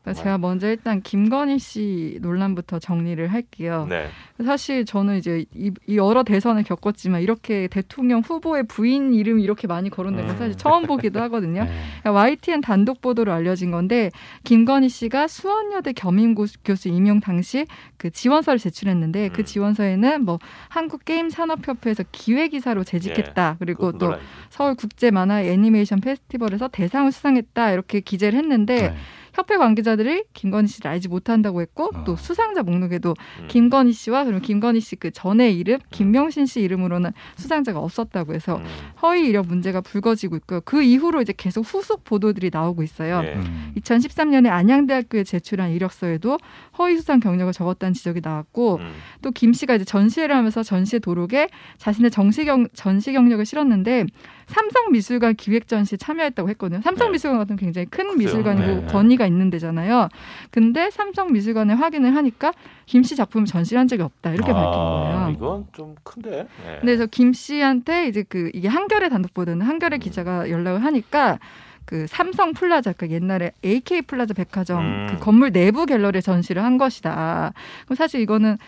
음. 0.05 0.11
예. 0.11 0.13
그러니까 0.13 0.23
제가 0.23 0.39
먼저 0.39 0.69
일단 0.69 1.01
김건희 1.01 1.59
씨 1.59 2.19
논란부터 2.23 2.79
정리를 2.81 3.27
할게요. 3.29 3.87
네. 3.89 4.09
사실 4.45 4.85
저는 4.85 5.19
이제 5.19 5.45
이, 5.55 5.71
이 5.87 5.97
여러 5.97 6.25
대선을 6.25 6.65
겪었지만 6.65 7.23
이렇게 7.23 7.69
대통령 7.69 8.21
후보의 8.21 8.65
부인 8.67 9.15
이름이 9.15 9.43
이렇게 9.43 9.67
많이 9.69 9.91
거론된 9.91 10.27
건 10.27 10.35
음. 10.35 10.39
사실 10.39 10.57
처음 10.57 10.87
보기도 10.87 11.21
하거든요. 11.23 11.63
네. 11.65 11.71
그러니까 12.01 12.13
YTN 12.13 12.61
단독 12.63 13.01
보도로 13.01 13.33
알려진 13.33 13.71
건데 13.71 14.11
김건희 14.45 14.89
씨가 14.89 15.29
수원여대 15.29 15.93
겸임 15.93 16.35
고- 16.35 16.47
교수 16.65 16.89
임용 16.89 17.21
당시 17.21 17.67
그 17.97 18.11
지원서를 18.11 18.59
제출했는데 18.59 19.29
그 19.29 19.43
음. 19.43 19.45
지원서에는 19.45 20.25
뭐 20.25 20.39
한국 20.69 21.05
게임 21.05 21.31
산업협회에서 21.31 22.03
기획이사로 22.11 22.83
재직했다 22.85 23.57
그리고 23.61 23.93
그것도 23.93 24.13
또. 24.13 24.19
서울 24.51 24.75
국제 24.75 25.11
만화 25.11 25.43
애니메이션 25.43 26.01
페스티벌에서 26.01 26.69
대상을 26.69 27.13
수상했다 27.13 27.71
이렇게 27.73 28.01
기재를 28.01 28.39
했는데 28.39 28.89
네. 28.91 28.97
협회 29.35 29.57
관계자들이 29.57 30.25
김건희 30.33 30.69
씨를 30.69 30.91
알지 30.91 31.09
못한다고 31.09 31.61
했고 31.61 31.91
어. 31.95 32.05
또 32.05 32.17
수상자 32.17 32.63
목록에도 32.63 33.15
음. 33.41 33.49
김건희 33.49 33.93
씨와 33.93 34.25
그리고 34.25 34.41
김건희 34.41 34.81
씨 34.81 34.93
그 35.03 35.11
전의 35.11 35.57
이름 35.57 35.79
김명신 35.91 36.47
씨 36.47 36.61
이름으로는 36.61 37.11
수상자가 37.37 37.81
없었다고 37.81 38.35
해서 38.35 38.59
음. 38.59 38.65
허위 39.03 39.27
이력 39.27 39.49
문제가 39.49 39.81
불거지고 39.81 40.37
있고요. 40.37 40.61
그 40.65 40.81
이후로 40.83 41.23
이제 41.23 41.33
계속 41.37 41.63
후속 41.63 42.05
보도들이 42.05 42.51
나오고 42.53 42.85
있어요. 42.85 43.23
예. 43.25 43.35
음. 43.35 43.73
2013년에 43.79 44.49
안양대학교에 44.49 45.25
제출한 45.25 45.73
이력서에도 45.73 46.39
허위 46.79 46.97
수상 46.97 47.19
경력을 47.19 47.53
적었다는 47.53 47.95
지적이 47.95 48.21
나왔고 48.23 48.77
음. 48.77 48.93
또김 49.23 49.53
씨가 49.53 49.75
이제 49.75 49.85
전시회를 49.85 50.37
하면서 50.37 50.63
전시회 50.63 51.01
도록에 51.01 51.49
자신의 51.79 52.13
정시 52.13 52.45
경 52.45 52.69
전시 52.75 53.13
경력을 53.13 53.45
실었는데 53.45 54.07
삼성미술관 54.53 55.35
기획 55.37 55.67
전시에 55.67 55.97
참여했다고 55.97 56.49
했거든요. 56.51 56.83
삼성미술관 56.83 57.39
같은 57.39 57.57
굉장히 57.57 57.87
큰 57.87 58.05
그죠. 58.09 58.19
미술관이고 58.19 58.67
네. 58.67 58.87
권위가 58.87 59.27
있는 59.27 59.49
데잖아요. 59.51 60.09
근데 60.51 60.91
삼성미술관에 60.91 61.73
확인을 61.75 62.15
하니까 62.15 62.53
김 62.87 63.03
씨 63.03 63.17
작품을 63.17 63.47
전시를 63.47 63.81
한 63.81 63.89
적이 63.89 64.03
없다 64.03 64.31
이렇게 64.33 64.53
아, 64.53 64.55
밝힌 64.55 64.73
거예요. 64.73 65.31
이건 65.35 65.67
좀 65.73 65.95
큰데. 66.05 66.41
예. 66.41 66.45
근데 66.65 66.81
그래서 66.83 67.07
김 67.07 67.33
씨한테 67.33 68.07
이제 68.09 68.25
그 68.29 68.51
이게 68.53 68.69
한겨레 68.69 69.09
단독 69.09 69.33
보도는 69.35 69.67
한겨레 69.67 69.99
기자가 69.99 70.51
연락을 70.51 70.85
하니까 70.85 71.39
그 71.85 72.07
삼성 72.07 72.53
플라자 72.53 72.93
그 72.93 73.11
옛날에 73.11 73.53
AK 73.65 74.03
플라자 74.03 74.35
백화점 74.35 74.81
음. 74.81 75.07
그 75.11 75.19
건물 75.19 75.51
내부 75.53 75.87
갤러리에 75.87 76.21
전시를 76.21 76.63
한 76.63 76.79
것이다. 76.79 77.53
그럼 77.87 77.97
사실 77.97 78.21
이거는 78.21 78.59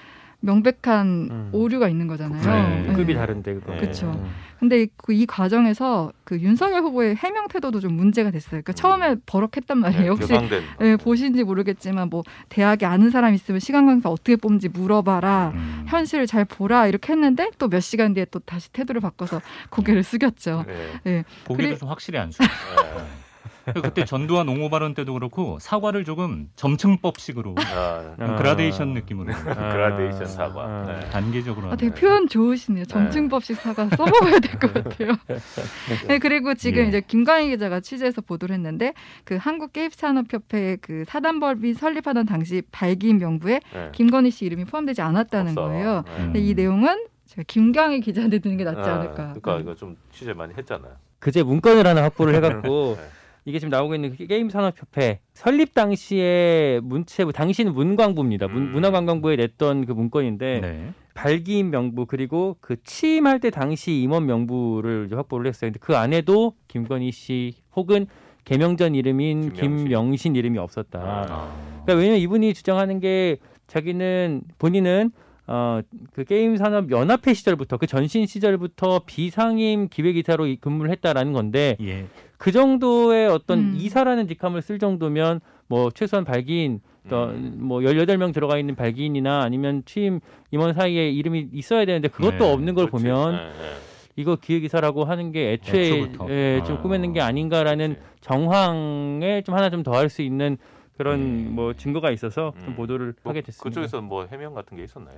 명백한 0.45 1.07
음. 1.31 1.49
오류가 1.53 1.89
있는 1.89 2.07
거잖아요. 2.07 2.87
네. 2.87 2.93
급이 2.93 3.15
네. 3.15 3.21
다른데 3.21 3.55
그거. 3.55 3.73
네. 3.73 3.81
그쵸. 3.81 4.11
음. 4.11 4.31
근데 4.61 4.83
이, 4.83 4.87
그이 4.97 5.27
과정에서 5.27 6.13
그 6.25 6.39
윤석열 6.41 6.83
후보의 6.83 7.17
해명 7.17 7.49
태도도 7.49 7.81
좀 7.81 7.93
문제가 7.95 8.31
됐어요. 8.31 8.63
그러니까 8.63 8.73
음. 8.73 8.75
처음에 8.75 9.17
버럭했단 9.27 9.79
말이에요. 9.79 10.13
혹시 10.13 10.29
격앙된. 10.29 10.63
예, 10.83 10.97
보신지 10.97 11.45
모르겠지만 11.45 12.09
뭐 12.09 12.23
대학에 12.49 12.87
아는 12.87 13.11
사람 13.11 13.35
있으면 13.35 13.61
시간 13.61 13.87
강사 13.87 14.09
어떻게 14.09 14.37
뽑는지 14.37 14.69
물어봐라. 14.69 15.53
음. 15.55 15.85
현실을 15.89 16.27
잘 16.27 16.45
보라 16.45 16.87
이렇게 16.87 17.13
했는데 17.13 17.51
또 17.59 17.69
몇 17.69 17.81
시간 17.81 18.15
뒤에 18.15 18.27
또 18.31 18.39
다시 18.39 18.71
태도를 18.73 19.01
바꿔서 19.01 19.41
고개를 19.71 20.03
숙였죠. 20.05 20.65
네. 21.05 21.25
고개도 21.47 21.69
그리- 21.71 21.79
좀 21.79 21.89
확실히 21.89 22.19
안 22.21 22.31
숙였어요. 22.31 23.24
그때 23.73 24.05
전두환 24.05 24.49
옹호 24.49 24.69
발언 24.69 24.95
때도 24.95 25.15
그렇고 25.15 25.59
사과를 25.61 26.05
조금 26.05 26.49
점층법식으로 26.57 27.55
아, 27.59 28.15
아. 28.19 28.37
그라데이션 28.37 28.93
느낌으로 28.95 29.33
그라데이션 29.45 30.27
사과. 30.27 30.63
아. 30.65 30.85
네. 30.87 31.09
단계적으로 31.11 31.71
아, 31.73 31.77
되게. 31.77 31.95
표현 31.95 32.29
좋으시네요. 32.29 32.85
점층법식 32.85 33.57
사과 33.57 33.89
써먹어야 33.89 34.39
될 34.41 34.59
것 34.59 34.73
같아요. 34.75 35.13
네, 36.09 36.19
그리고 36.19 36.55
지금 36.55 36.85
예. 36.85 36.89
이제 36.89 37.01
김광희 37.01 37.49
기자가 37.51 37.81
취재해서 37.81 38.21
보도를 38.21 38.55
했는데 38.55 38.93
그 39.25 39.37
한국 39.37 39.73
게임산업협회 39.73 40.79
그 40.81 41.05
사단법인 41.07 41.75
설립하던 41.75 42.27
당시 42.27 42.63
발기인 42.71 43.19
명부에 43.19 43.61
네. 43.73 43.89
김건희 43.93 44.31
씨 44.31 44.45
이름이 44.45 44.65
포함되지 44.67 45.01
않았다는 45.03 45.53
없어. 45.53 45.63
거예요. 45.69 46.03
네. 46.07 46.17
근데 46.25 46.41
이 46.41 46.55
내용은 46.55 47.07
제가 47.27 47.43
김광희 47.47 48.01
기자한테 48.01 48.39
듣는 48.41 48.57
게 48.59 48.65
낫지 48.65 48.89
아, 48.89 48.95
않을까. 48.97 49.15
그러니까 49.41 49.59
이거 49.61 49.75
좀 49.75 49.97
취재 50.13 50.33
많이 50.35 50.53
했잖아요. 50.55 50.93
그제 51.19 51.43
문건을 51.43 51.87
하나 51.87 52.03
확보를 52.03 52.35
해갖고 52.37 52.97
네. 52.99 53.05
이게 53.47 53.59
지금 53.59 53.71
나오고 53.71 53.95
있는 53.95 54.17
그 54.17 54.27
게임 54.27 54.49
산업협회 54.49 55.21
설립 55.35 55.75
당시에 55.75 56.81
문체부 56.83 57.33
당시는 57.33 57.75
문광부입니다. 57.75 58.49
문, 58.49 58.63
음. 58.63 58.73
문화관광부에 58.73 59.37
냈던 59.37 59.85
그 59.87 59.93
문건인데 59.93 60.61
네. 60.61 60.89
발기인 61.13 61.71
명부 61.71 62.07
그리고 62.07 62.57
그 62.61 62.83
취임할 62.83 63.41
때 63.41 63.51
당시 63.51 64.01
임원 64.01 64.27
명부를 64.27 65.05
이제 65.07 65.15
확보를 65.15 65.47
했어요. 65.47 65.71
근데 65.71 65.79
그 65.81 65.95
안에도 65.97 66.55
김건희 66.69 67.13
씨 67.13 67.55
혹은 67.77 68.07
개명 68.45 68.77
전 68.77 68.95
이름인 68.95 69.53
김명신. 69.53 69.77
김명신 69.89 70.37
이름이 70.37 70.59
없었다. 70.59 70.99
아. 71.01 71.55
그러니까 71.85 71.95
왜냐면 72.01 72.19
이분이 72.21 72.55
주장하는 72.55 72.99
게 73.01 73.37
자기는 73.67 74.43
본인은 74.59 75.11
어그 75.47 76.25
게임 76.27 76.57
산업 76.57 76.91
연합회 76.91 77.35
시절부터 77.35 77.77
그 77.77 77.87
전신 77.87 78.25
시절부터 78.27 79.03
비상임 79.05 79.89
기획이사로 79.89 80.47
이- 80.47 80.57
근무를 80.57 80.91
했다라는 80.93 81.35
건데 81.35 81.77
예. 81.83 82.07
그 82.45 82.53
정도의 82.53 83.27
어떤 83.27 83.59
음. 83.59 83.73
이사라는 83.75 84.29
직함을 84.29 84.61
쓸 84.61 84.79
정도면 84.79 85.41
뭐 85.67 85.91
최소한 85.91 86.27
발기인 86.27 86.81
또 87.09 87.25
음. 87.25 87.55
뭐 87.57 87.81
18명 87.81 88.35
들어가 88.35 88.59
있는 88.59 88.75
발기인이나 88.75 89.41
아니면 89.41 89.83
취임 89.87 90.21
임원 90.51 90.75
사이에 90.75 91.09
이름이 91.09 91.49
있어야 91.55 91.87
되는데 91.87 92.09
그것도 92.09 92.37
네, 92.45 92.53
없는 92.53 92.75
걸 92.75 92.89
그렇지. 92.91 93.03
보면 93.03 93.33
네, 93.33 93.39
네. 93.39 93.73
이거 94.17 94.37
기획이사라고 94.37 95.05
하는 95.07 95.33
게 95.33 95.53
애초에. 95.53 96.11
예, 96.29 96.63
좀 96.67 96.77
아. 96.77 96.83
꾸며낸 96.83 97.15
게 97.15 97.23
아닌가라는 97.23 97.95
그렇지. 97.95 98.11
정황에 98.21 99.41
좀 99.41 99.55
하나 99.55 99.71
좀 99.71 99.83
더 99.83 99.93
할 99.93 100.11
수 100.11 100.21
있는 100.21 100.59
그런 100.99 101.45
네. 101.45 101.51
뭐 101.51 101.73
증거가 101.73 102.11
있어서 102.11 102.53
좀 102.61 102.69
음. 102.69 102.77
보도를 102.77 103.15
뭐 103.23 103.31
하게 103.31 103.41
됐습니다. 103.41 103.71
그쪽에서 103.71 104.03
뭐 104.03 104.27
해명 104.31 104.53
같은 104.53 104.77
게 104.77 104.85
있었나요? 104.85 105.17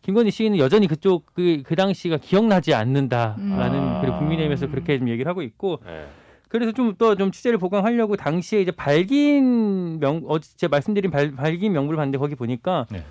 김건희 0.00 0.30
씨는 0.30 0.56
여전히 0.56 0.86
그쪽 0.86 1.26
그, 1.34 1.60
그 1.66 1.76
당시가 1.76 2.16
기억나지 2.16 2.72
않는다라는 2.72 3.78
음. 3.78 3.98
그리고 4.00 4.16
국민의힘에서 4.20 4.68
그렇게 4.68 4.98
좀 4.98 5.10
얘기를 5.10 5.28
하고 5.28 5.42
있고 5.42 5.78
네. 5.84 6.06
그래서 6.52 6.70
좀또좀 6.72 7.30
취재를 7.32 7.56
보강하려고 7.56 8.14
당시에 8.16 8.60
이제 8.60 8.70
발기인 8.70 9.98
명 10.00 10.20
어제 10.28 10.68
말씀드린 10.68 11.10
발, 11.10 11.32
발기인 11.32 11.72
명부를 11.72 11.96
봤는데 11.96 12.18
거기 12.18 12.34
보니까 12.34 12.86
네. 12.90 13.02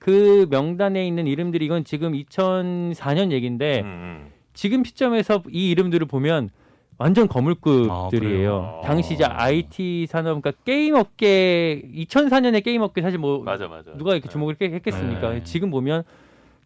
그 0.00 0.48
명단에 0.50 1.06
있는 1.06 1.28
이름들이 1.28 1.64
이건 1.64 1.84
지금 1.84 2.10
2004년 2.12 3.30
얘기인데 3.30 3.82
음, 3.82 3.86
음. 3.86 4.30
지금 4.52 4.82
시점에서 4.82 5.44
이 5.52 5.70
이름들을 5.70 6.08
보면 6.08 6.50
완전 6.98 7.26
아, 7.26 7.28
거물급들이에요. 7.28 8.10
그래요? 8.10 8.80
당시 8.84 9.14
이제 9.14 9.24
아. 9.26 9.44
IT 9.44 10.06
산업 10.08 10.42
그러니까 10.42 10.60
게임 10.64 10.96
업계 10.96 11.82
2004년에 11.94 12.64
게임 12.64 12.82
업계 12.82 13.00
사실 13.00 13.20
뭐 13.20 13.44
맞아 13.44 13.68
맞아. 13.68 13.92
누가 13.96 14.10
이렇게 14.14 14.26
네. 14.26 14.32
주목을 14.32 14.56
했- 14.60 14.72
했겠습니까? 14.72 15.30
네. 15.34 15.44
지금 15.44 15.70
보면 15.70 16.02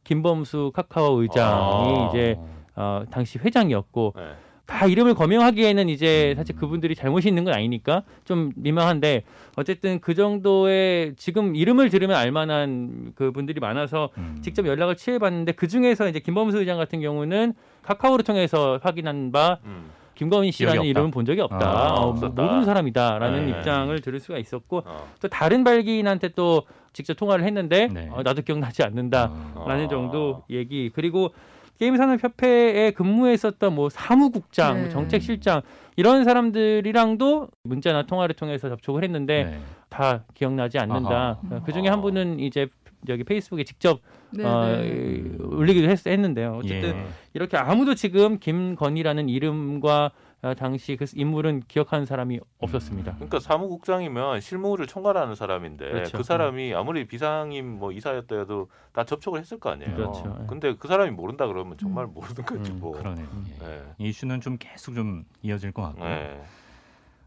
김범수 0.05 0.73
카카오 0.75 1.21
의장이 1.21 1.45
아. 1.51 2.09
이제 2.09 2.37
어, 2.75 3.03
당시 3.11 3.39
회장이었고 3.39 4.15
네. 4.17 4.23
다 4.67 4.87
이름을 4.87 5.15
거명하기에는 5.15 5.89
이제 5.89 6.33
음. 6.33 6.37
사실 6.37 6.57
그분들이 6.57 6.95
잘못이 6.95 7.29
있는 7.29 7.45
건 7.45 7.55
아니니까 7.55 8.03
좀 8.25 8.53
민망한데 8.57 9.23
어쨌든 9.57 10.01
그 10.01 10.15
정도의 10.15 11.15
지금 11.17 11.55
이름을 11.55 11.89
들으면 11.89 12.17
알만한 12.17 13.13
그분들이 13.15 13.61
많아서 13.61 14.11
음. 14.19 14.39
직접 14.43 14.67
연락을 14.67 14.97
취해봤는데 14.97 15.53
그 15.53 15.69
중에서 15.69 16.09
이제 16.09 16.19
김범수 16.19 16.59
의장 16.59 16.79
같은 16.79 17.01
경우는 17.01 17.55
카카오를 17.83 18.25
통해서 18.25 18.81
확인한 18.83 19.31
바 19.31 19.59
음. 19.65 19.91
김건희 20.17 20.51
씨라는. 20.51 20.85
이름은 20.85 21.11
본 21.11 21.25
적이 21.27 21.43
없다. 21.43 21.59
아, 21.59 21.93
어, 21.93 22.09
없었다. 22.09 22.43
모르는 22.43 22.65
사람이다라는 22.65 23.47
네. 23.47 23.53
입장을 23.53 24.01
들을 24.01 24.19
수가 24.19 24.39
있었고 24.39 24.83
어. 24.85 25.09
또 25.21 25.29
다른 25.29 25.63
발기인한테 25.63 26.29
또 26.31 26.63
직접 26.93 27.15
통화를 27.15 27.45
했는데 27.45 27.89
네. 27.89 28.09
어, 28.11 28.23
나도 28.23 28.43
기억나지 28.43 28.83
않는다. 28.83 29.31
어. 29.55 29.67
라는 29.69 29.85
아. 29.85 29.89
정도 29.89 30.43
얘기 30.51 30.91
그리고 30.93 31.33
게임산업협회에 31.78 32.92
근무했었던 32.92 33.75
뭐 33.75 33.88
사무국장, 33.88 34.75
네. 34.75 34.80
뭐 34.83 34.90
정책실장 34.90 35.62
이런 35.97 36.25
사람들이랑도 36.25 37.49
문자나 37.64 38.06
통화를 38.06 38.35
통해서 38.35 38.68
접촉을 38.68 39.04
했는데 39.04 39.45
네. 39.45 39.59
다 39.88 40.25
기억나지 40.35 40.78
않는다. 40.78 41.40
아하. 41.50 41.62
그 41.64 41.73
중에 41.73 41.88
한 41.88 42.00
분은 42.00 42.40
이제 42.40 42.68
여기 43.09 43.25
페이스북에 43.25 43.64
직접 43.64 44.00
네, 44.30 44.45
어, 44.45 44.66
네. 44.66 45.23
올리기도 45.40 45.88
했, 45.88 46.06
했는데요. 46.06 46.59
어쨌든 46.59 46.97
예. 46.97 47.06
이렇게 47.35 47.56
아무도 47.56 47.95
지금 47.95 48.38
김건희라는 48.38 49.28
이름과 49.28 50.04
어, 50.04 50.11
당시 50.55 50.97
그 50.97 51.05
인물은 51.15 51.62
기억하는 51.69 52.07
사람이 52.07 52.41
없었습니다. 52.59 53.15
그러니까 53.15 53.41
사무국장이면 53.41 54.41
실무를 54.41 54.87
총괄하는 54.87 55.35
사람인데 55.35 55.91
그렇죠. 55.91 56.17
그 56.19 56.23
사람이 56.23 56.75
아무리 56.75 57.07
비상임 57.07 57.79
뭐 57.79 57.93
이사였다 57.93 58.37
해도 58.38 58.69
다 58.93 59.05
접촉을 59.05 59.41
했을 59.41 59.59
거 59.59 59.71
아니에요. 59.71 59.95
그렇죠. 59.95 60.45
근데 60.49 60.75
그 60.76 60.88
사람이 60.88 61.11
모른다 61.11 61.47
그러면 61.47 61.76
정말 61.79 62.05
음. 62.05 62.15
모르는 62.15 62.35
거지 62.45 62.71
음, 62.71 62.81
뭐. 62.81 62.93
그러네요. 62.93 63.26
예. 63.61 63.65
네. 63.67 63.83
이 63.99 64.09
이슈는 64.09 64.41
좀 64.41 64.57
계속 64.59 64.95
좀 64.95 65.25
이어질 65.43 65.73
것 65.73 65.83
같고. 65.83 66.05
네. 66.05 66.41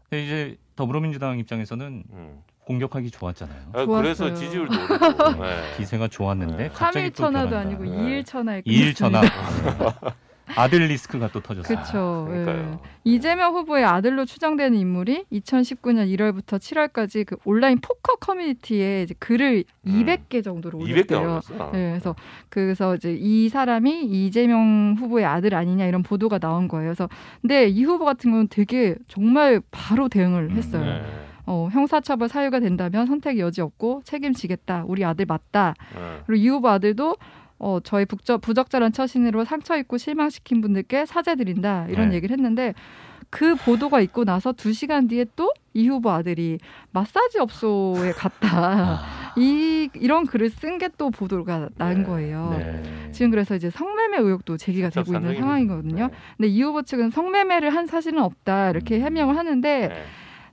근데 0.08 0.24
이제 0.24 0.56
더불어민주당 0.76 1.38
입장에서는 1.38 2.04
음. 2.10 2.42
공격하기 2.64 3.10
좋았잖아요. 3.10 3.60
아, 3.72 3.84
좋았어요. 3.84 4.02
그래서 4.02 4.34
지지율도 4.34 4.72
오르고. 4.74 5.42
네. 5.44 5.76
기세가 5.76 6.08
좋았는데 6.08 6.56
네. 6.56 6.68
갑자기 6.68 7.08
3일 7.08 7.10
또 7.10 7.22
천하도. 7.24 7.56
아니고 7.56 7.84
네. 7.84 7.90
2일 7.90 8.26
천하에 8.26 8.60
2일 8.62 8.94
천하. 8.94 9.22
아들 10.56 10.80
리스크가 10.86 11.28
또 11.32 11.40
터졌어요. 11.40 11.76
그렇죠. 11.76 12.26
그러니까요. 12.28 12.80
이재명 13.04 13.54
후보의 13.54 13.84
아들로 13.84 14.24
추정되는 14.24 14.78
인물이 14.78 15.24
2019년 15.32 16.14
1월부터 16.14 16.58
7월까지 16.58 17.26
그 17.26 17.36
온라인 17.44 17.80
포커 17.80 18.16
커뮤니티에 18.16 19.02
이제 19.02 19.14
글을 19.18 19.64
음. 19.86 19.92
200개 19.92 20.44
정도로 20.44 20.78
200개 20.80 21.12
올렸대요. 21.12 21.20
올렸어. 21.20 21.70
네, 21.72 21.90
그래서 21.90 22.14
그래서 22.48 22.94
이제 22.96 23.16
이 23.18 23.48
사람이 23.48 24.04
이재명 24.04 24.96
후보의 24.98 25.24
아들 25.24 25.54
아니냐 25.54 25.86
이런 25.86 26.02
보도가 26.02 26.38
나온 26.38 26.68
거예요. 26.68 26.88
그래서 26.88 27.08
근데 27.40 27.68
이 27.68 27.84
후보 27.84 28.04
같은 28.04 28.30
경우는 28.30 28.48
되게 28.48 28.96
정말 29.08 29.60
바로 29.70 30.08
대응을 30.08 30.50
음, 30.50 30.56
했어요. 30.56 30.84
네. 30.84 31.02
어, 31.46 31.68
형사처벌 31.72 32.28
사유가 32.28 32.60
된다면 32.60 33.06
선택 33.06 33.38
여지 33.38 33.60
없고 33.60 34.02
책임지겠다. 34.04 34.84
우리 34.86 35.04
아들 35.04 35.26
맞다. 35.26 35.74
네. 35.94 36.20
그리고 36.26 36.44
이 36.44 36.48
후보 36.48 36.68
아들도 36.68 37.16
어, 37.60 37.78
저희 37.84 38.04
북적, 38.06 38.40
부적절한 38.40 38.92
처신으로 38.92 39.44
상처 39.44 39.76
입고 39.76 39.98
실망시킨 39.98 40.60
분들께 40.60 41.06
사죄드린다. 41.06 41.86
이런 41.88 42.08
네. 42.10 42.16
얘기를 42.16 42.36
했는데 42.36 42.74
그 43.30 43.54
보도가 43.54 44.00
있고 44.00 44.24
나서 44.24 44.52
두 44.52 44.72
시간 44.72 45.06
뒤에 45.06 45.26
또 45.36 45.52
이 45.72 45.86
후보 45.86 46.10
아들이 46.10 46.58
마사지 46.90 47.38
업소에 47.38 48.10
갔다. 48.12 48.48
아, 48.50 49.32
이 49.36 49.88
이런 49.94 50.26
글을 50.26 50.50
쓴 50.50 50.78
게 50.78 50.88
또 50.98 51.10
보도가 51.10 51.68
난 51.76 51.98
네. 51.98 52.02
거예요. 52.02 52.56
네. 52.58 53.10
지금 53.12 53.30
그래서 53.30 53.54
이제 53.54 53.70
성매매 53.70 54.18
의혹도 54.18 54.56
제기가 54.56 54.90
되고 54.90 55.14
있는. 55.14 55.36
상황이거든요. 55.36 56.08
네. 56.08 56.12
근데 56.36 56.48
이 56.48 56.60
후보 56.62 56.82
측은 56.82 57.10
성매매를 57.10 57.70
한 57.72 57.86
사실은 57.86 58.20
없다 58.22 58.70
이렇게 58.70 58.96
음. 58.96 59.02
해명을 59.02 59.36
하는데 59.36 59.88
네. 59.88 60.04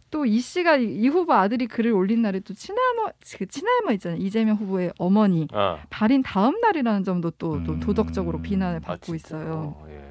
또 0.09 0.25
이 0.25 0.39
씨가 0.39 0.77
이, 0.77 0.95
이 0.95 1.07
후보 1.07 1.33
아들이 1.33 1.67
글을 1.67 1.91
올린 1.91 2.21
날에 2.21 2.39
또 2.39 2.53
친할머 2.53 3.11
그 3.37 3.45
친할머 3.45 3.91
있잖아요 3.93 4.19
이재명 4.19 4.57
후보의 4.57 4.93
어머니 4.97 5.47
아, 5.51 5.79
발인 5.89 6.21
다음 6.23 6.59
날이라는 6.59 7.03
점도 7.03 7.31
또, 7.31 7.63
또 7.63 7.73
음. 7.73 7.79
도덕적으로 7.79 8.41
비난을 8.41 8.77
아, 8.83 8.87
받고 8.87 9.17
진짜요? 9.17 9.41
있어요. 9.41 9.85
예. 9.89 10.07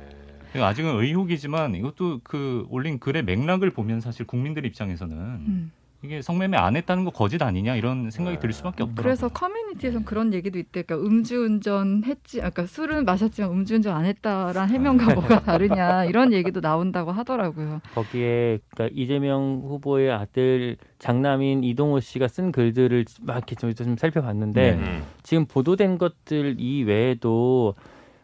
이거 0.54 0.64
아직은 0.64 0.94
의혹이지만 1.02 1.74
이것도 1.74 2.20
그 2.22 2.66
올린 2.70 2.98
글의 2.98 3.24
맥락을 3.24 3.70
보면 3.70 4.00
사실 4.00 4.26
국민들 4.26 4.64
입장에서는 4.64 5.16
음. 5.16 5.72
이게 6.06 6.22
성매매 6.22 6.56
안 6.56 6.76
했다는 6.76 7.04
거 7.04 7.10
거짓 7.10 7.42
아니냐 7.42 7.74
이런 7.74 8.10
생각이 8.10 8.38
들 8.38 8.52
수밖에 8.52 8.84
없더라고요. 8.84 9.02
그래서 9.02 9.28
커뮤니티에선 9.28 10.04
그런 10.04 10.32
얘기도 10.32 10.58
있대. 10.58 10.82
그러니까 10.82 11.06
음주운전 11.06 12.04
했지, 12.04 12.40
아까 12.40 12.50
그러니까 12.50 12.72
술은 12.72 13.04
마셨지만 13.04 13.50
음주운전 13.50 13.92
안 13.94 14.04
했다란 14.04 14.70
해명과 14.70 15.14
뭐가 15.14 15.42
다르냐 15.42 16.04
이런 16.04 16.32
얘기도 16.32 16.60
나온다고 16.60 17.10
하더라고요. 17.10 17.80
거기에 17.94 18.60
그러니까 18.70 18.96
이재명 18.96 19.62
후보의 19.64 20.12
아들 20.12 20.76
장남인 21.00 21.64
이동호 21.64 21.98
씨가 21.98 22.28
쓴 22.28 22.52
글들을 22.52 23.04
막 23.22 23.36
이렇게 23.36 23.56
좀, 23.56 23.74
좀 23.74 23.96
살펴봤는데 23.96 24.76
네. 24.76 24.78
음. 24.78 25.02
지금 25.24 25.44
보도된 25.46 25.98
것들 25.98 26.56
이외에도 26.58 27.74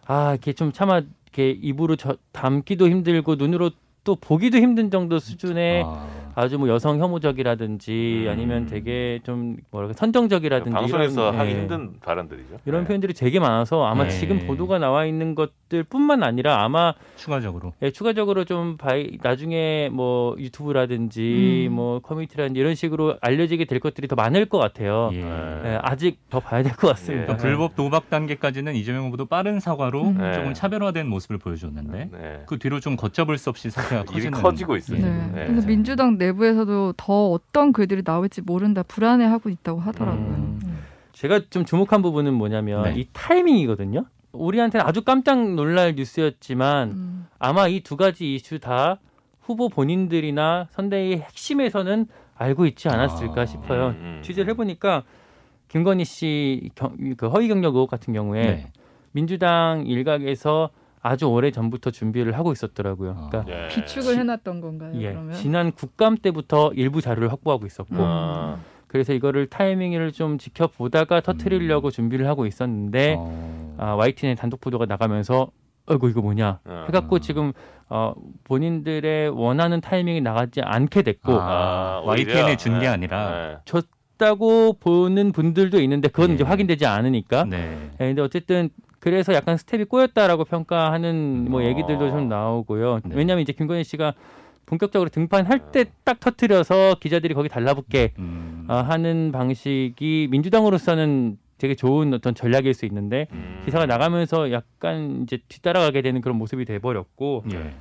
아 0.06 0.30
이렇게 0.30 0.52
좀 0.52 0.70
차마 0.70 1.02
이렇게 1.24 1.50
입으로 1.50 1.96
저, 1.96 2.16
담기도 2.30 2.88
힘들고 2.88 3.34
눈으로 3.34 3.70
또 4.04 4.16
보기도 4.16 4.58
힘든 4.58 4.90
정도 4.90 5.18
수준의 5.18 5.84
아, 5.84 6.06
아주 6.34 6.58
뭐 6.58 6.68
여성 6.68 6.98
혐오적이라든지 7.00 8.24
음. 8.26 8.30
아니면 8.30 8.66
되게 8.66 9.20
좀 9.24 9.56
뭐랄까 9.70 9.94
선정적이라든지 9.94 10.72
방송에서 10.72 11.28
이런, 11.28 11.40
하기 11.40 11.50
예, 11.50 11.54
힘든 11.60 11.94
발언들이죠. 12.00 12.58
이런 12.66 12.82
네. 12.82 12.86
표현들이 12.88 13.14
되게 13.14 13.40
많아서 13.40 13.84
아마 13.84 14.04
네. 14.04 14.10
지금 14.10 14.46
보도가 14.46 14.78
나와 14.78 15.06
있는 15.06 15.34
것들뿐만 15.34 16.22
아니라 16.22 16.64
아마 16.64 16.94
추가적으로 17.16 17.72
예, 17.82 17.90
추가적으로 17.90 18.44
좀 18.44 18.76
바이, 18.76 19.18
나중에 19.22 19.88
뭐 19.92 20.36
유튜브라든지 20.38 21.68
음. 21.70 21.74
뭐 21.74 22.00
커뮤니티라든지 22.00 22.60
이런 22.60 22.74
식으로 22.74 23.16
알려지게 23.20 23.64
될 23.66 23.80
것들이 23.80 24.08
더 24.08 24.16
많을 24.16 24.46
것 24.46 24.58
같아요. 24.58 25.10
예. 25.12 25.20
예, 25.20 25.78
아직 25.82 26.18
더 26.30 26.40
봐야 26.40 26.62
될 26.62 26.72
것 26.72 26.88
같습니다. 26.88 27.26
그러니까 27.26 27.42
불법 27.46 27.76
도박 27.76 28.08
단계까지는 28.10 28.74
이재명 28.74 29.06
후보도 29.06 29.26
빠른 29.26 29.60
사과로 29.60 30.02
음. 30.08 30.18
네. 30.18 30.32
조금 30.32 30.54
차별화된 30.54 31.06
모습을 31.08 31.38
보여줬는데 31.38 32.08
네. 32.12 32.42
그 32.46 32.58
뒤로 32.58 32.80
좀 32.80 32.96
걷잡을 32.96 33.38
수 33.38 33.50
없이 33.50 33.70
사태가 33.70 34.04
커지는 34.04 34.32
커지고 34.32 34.76
있어요. 34.76 34.98
네. 35.00 35.06
예. 35.06 35.40
네. 35.40 35.46
그래서 35.48 35.66
민주당 35.66 36.16
내부에서도 36.26 36.94
더 36.96 37.30
어떤 37.30 37.72
글들이 37.72 38.02
나올지 38.02 38.40
모른다 38.42 38.82
불안해하고 38.82 39.48
있다고 39.50 39.80
하더라고요. 39.80 40.26
음. 40.26 40.60
음. 40.64 40.78
제가 41.12 41.40
좀 41.50 41.64
주목한 41.64 42.02
부분은 42.02 42.34
뭐냐면 42.34 42.84
네. 42.84 42.94
이 42.96 43.08
타이밍이거든요. 43.12 44.04
우리한테는 44.32 44.86
아주 44.86 45.02
깜짝 45.02 45.54
놀랄 45.54 45.94
뉴스였지만 45.94 46.90
음. 46.90 47.26
아마 47.38 47.68
이 47.68 47.80
두 47.80 47.96
가지 47.96 48.34
이슈 48.34 48.58
다 48.58 48.98
후보 49.40 49.68
본인들이나 49.68 50.68
선대의 50.70 51.18
핵심에서는 51.20 52.06
알고 52.36 52.66
있지 52.66 52.88
않았을까 52.88 53.42
아. 53.42 53.46
싶어요. 53.46 53.88
음, 53.88 53.96
음. 54.00 54.20
취재를 54.22 54.50
해보니까 54.52 55.02
김건희 55.68 56.04
씨 56.04 56.70
경, 56.74 56.96
그 57.16 57.28
허위 57.28 57.48
경력 57.48 57.74
의혹 57.74 57.90
같은 57.90 58.12
경우에 58.14 58.42
네. 58.42 58.72
민주당 59.12 59.84
일각에서 59.86 60.70
아주 61.02 61.26
오래 61.26 61.50
전부터 61.50 61.90
준비를 61.90 62.38
하고 62.38 62.52
있었더라고요. 62.52 63.16
아. 63.18 63.28
그러니까 63.28 63.52
예. 63.52 63.68
비축을 63.68 64.16
해놨던 64.18 64.60
건가요? 64.60 64.92
예, 64.94 65.10
그러면 65.10 65.34
지난 65.34 65.72
국감 65.72 66.16
때부터 66.16 66.70
일부 66.74 67.00
자료를 67.00 67.30
확보하고 67.32 67.66
있었고 67.66 67.96
음. 67.96 68.00
아, 68.00 68.58
그래서 68.86 69.12
이거를 69.12 69.48
타이밍을 69.48 70.12
좀 70.12 70.38
지켜보다가 70.38 71.20
터트리려고 71.20 71.90
준비를 71.90 72.28
하고 72.28 72.46
있었는데 72.46 73.16
어, 73.18 73.74
아, 73.78 73.94
YTN 73.94 74.36
단독 74.36 74.60
보도가 74.60 74.86
나가면서 74.86 75.50
어이구 75.86 76.08
이거 76.10 76.22
뭐냐 76.22 76.60
어. 76.64 76.84
해갖고 76.86 77.16
음. 77.16 77.20
지금 77.20 77.52
어, 77.88 78.14
본인들의 78.44 79.30
원하는 79.30 79.80
타이밍이 79.80 80.20
나가지 80.20 80.60
않게 80.62 81.02
됐고 81.02 81.32
아, 81.32 82.00
오히려, 82.04 82.32
YTN에 82.32 82.56
준게 82.56 82.80
네, 82.80 82.86
아니라 82.86 83.30
네. 83.30 83.56
졌다고 83.64 84.74
보는 84.74 85.32
분들도 85.32 85.80
있는데 85.80 86.06
그건 86.06 86.30
예. 86.30 86.34
이제 86.34 86.44
확인되지 86.44 86.86
않으니까 86.86 87.44
네. 87.44 87.90
예, 88.00 88.06
근데 88.06 88.22
어쨌든 88.22 88.70
그래서 89.02 89.34
약간 89.34 89.56
스텝이 89.56 89.86
꼬였다라고 89.86 90.44
평가하는 90.44 91.50
뭐 91.50 91.60
어. 91.60 91.64
얘기들도 91.64 92.08
좀 92.10 92.28
나오고요. 92.28 93.00
네. 93.04 93.16
왜냐하면 93.16 93.42
이제 93.42 93.52
김건희 93.52 93.82
씨가 93.82 94.14
본격적으로 94.64 95.10
등판할 95.10 95.72
때 95.72 95.86
딱 96.04 96.20
터트려서 96.20 96.96
기자들이 97.00 97.34
거기 97.34 97.48
달라붙게 97.48 98.12
음. 98.20 98.64
어, 98.68 98.74
하는 98.74 99.32
방식이 99.32 100.28
민주당으로서는 100.30 101.36
되게 101.58 101.74
좋은 101.74 102.14
어떤 102.14 102.32
전략일 102.36 102.74
수 102.74 102.86
있는데 102.86 103.26
음. 103.32 103.60
기사가 103.64 103.86
나가면서 103.86 104.52
약간 104.52 105.22
이제 105.24 105.38
뒤따라가게 105.48 106.02
되는 106.02 106.20
그런 106.20 106.38
모습이 106.38 106.64
돼 106.64 106.78
버렸고 106.78 107.42
예. 107.52 107.74